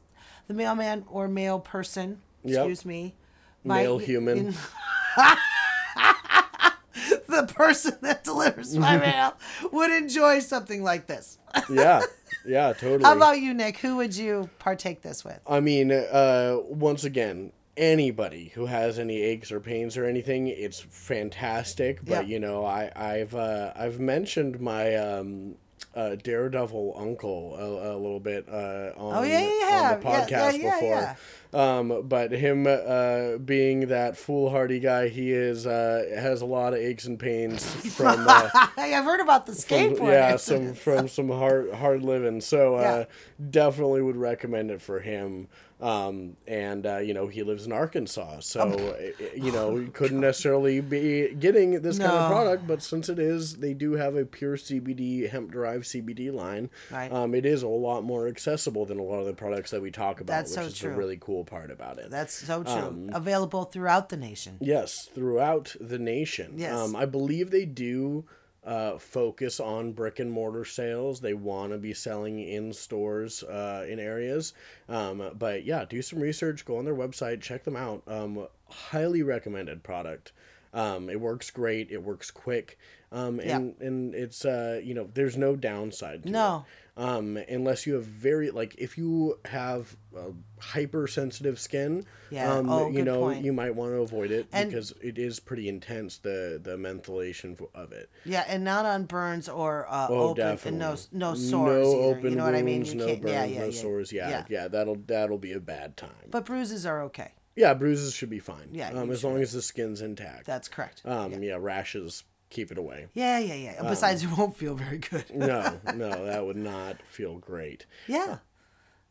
[0.49, 2.59] the mailman or mail person, Yep.
[2.59, 3.15] excuse me,
[3.65, 4.55] Male might- human.
[7.37, 9.35] the person that delivers my mail
[9.73, 11.39] would enjoy something like this.
[11.71, 12.03] yeah,
[12.45, 13.05] yeah, totally.
[13.05, 13.79] How about you, Nick?
[13.79, 15.41] Who would you partake this with?
[15.49, 20.81] I mean, uh, once again, anybody who has any aches or pains or anything, it's
[20.81, 22.05] fantastic.
[22.05, 22.33] But Yeah.
[22.33, 25.57] you know, I, I've uh, I've mentioned my um,
[25.97, 30.31] uh, Daredevil uncle a, a little bit uh, on, Oh, yeah, you on the podcast
[30.31, 30.91] yeah, yeah, before.
[30.91, 31.15] yeah.
[31.55, 36.81] Um, but him uh, being that foolhardy guy he is, uh, has a lot of
[36.81, 37.65] aches and pains
[37.97, 38.27] from.
[38.29, 40.13] Uh, I've heard about the skateboard.
[40.13, 42.41] yeah, some from some hard hard living.
[42.43, 42.81] So uh,
[43.41, 43.49] Yeah.
[43.51, 45.49] definitely would recommend it for him.
[45.79, 50.21] Um, and uh, you know he lives in Arkansas, so uh, you know he couldn't
[50.21, 52.67] necessarily be getting this kind of product.
[52.67, 56.71] But since it is, they do have a pure CBD hemp derived CBD line.
[56.91, 57.13] Right.
[57.13, 59.91] Um, it is a lot more accessible than a lot of the products that we
[59.91, 60.91] talk about, That's which so is true.
[60.93, 62.11] the really cool part about it.
[62.11, 62.73] That's so true.
[62.73, 64.57] Um, Available throughout the nation.
[64.63, 66.55] Yes, throughout the nation.
[66.57, 66.73] Yes.
[66.73, 68.25] Um, I believe they do
[68.67, 71.21] uh, focus on brick and mortar sales.
[71.21, 74.53] They want to be selling in stores uh, in areas.
[74.89, 78.03] Um, but yeah, do some research, go on their website, check them out.
[78.09, 80.33] Um, highly recommended product.
[80.75, 81.91] Um, it works great.
[81.91, 82.77] It works quick.
[83.13, 86.65] Um, and, and it's, uh, you know, there's no downside to No.
[86.69, 92.53] it um, unless you have very like if you have uh, hypersensitive skin Yeah.
[92.55, 93.45] um, Oh, you know point.
[93.45, 97.59] you might want to avoid it And- because it is pretty intense the the mentholation
[97.75, 101.31] of it Yeah, and not on burns or uh, oh open definitely and no no
[101.33, 101.97] no sores either.
[102.19, 102.77] open you know what I mean?
[102.81, 103.71] wounds, You no burns yeah, yeah, no yeah.
[103.73, 104.45] sores yeah, yeah.
[104.49, 107.33] yeah that'll that'll be a bad time But bruises are okay.
[107.55, 111.03] yeah bruises should be fine Yeah, um, as long as the skin's intact That's correct.
[111.05, 111.59] um yeah.
[111.61, 113.83] rashes keep it away yeah, yeah, yeah.
[113.83, 115.25] Besides, it won't feel very good.
[115.35, 118.39] no no that would not feel great yeah.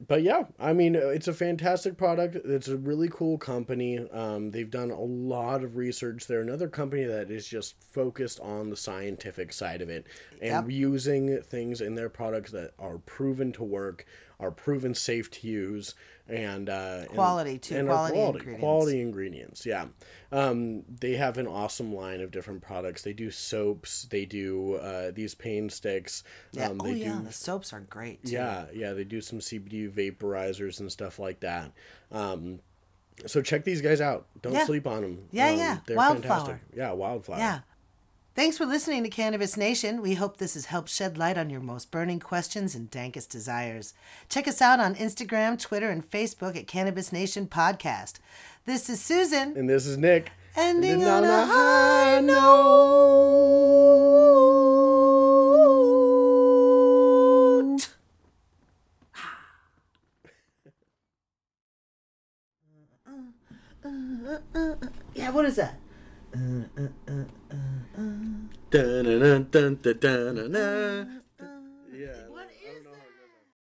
[0.08, 2.36] but yeah, I mean, uh, it's a fantastic product.
[2.36, 3.98] It's a really cool company.
[4.12, 6.28] Um, they've done a lot of research.
[6.28, 10.06] They're another company that is just focused on the scientific side of it
[10.42, 10.70] and Yep.
[10.70, 14.06] using things in their products that are proven to work,
[14.40, 15.96] are proven safe to use,
[16.28, 17.78] and uh, and- Quality, too.
[17.78, 18.60] and Quality quality, ingredients.
[18.62, 19.66] quality ingredients.
[19.66, 19.86] Yeah,
[20.32, 23.02] um, they have an awesome line of different products.
[23.04, 24.04] They do soaps.
[24.10, 26.24] They do uh, these pain sticks.
[26.52, 26.70] Yeah.
[26.70, 27.14] Um, oh, they yeah.
[27.18, 28.26] do The soaps are great.
[28.26, 28.32] Too.
[28.34, 31.72] yeah, yeah, they do some CBD vaporizers and stuff like that.
[32.12, 32.60] Um,
[33.26, 34.26] so check these guys out.
[34.42, 34.66] Don't Yeah.
[34.66, 35.28] sleep on them.
[35.32, 35.78] Yeah, um, yeah.
[35.86, 36.40] They're Wildflower.
[36.40, 36.68] fantastic.
[36.76, 37.38] Yeah, wildflower.
[37.40, 37.60] Yeah.
[38.36, 40.02] Thanks for listening to Cannabis Nation.
[40.02, 43.94] We hope this has helped shed light on your most burning questions and dankest desires.
[44.28, 48.16] Check us out on Instagram, Twitter, and Facebook at Cannabis Nation Podcast.
[48.66, 50.34] This is Susan, And this is Nick.
[50.58, 53.56] ending And on on a high note.
[65.16, 65.80] Yeah, what is that?
[71.96, 72.35] Yeah.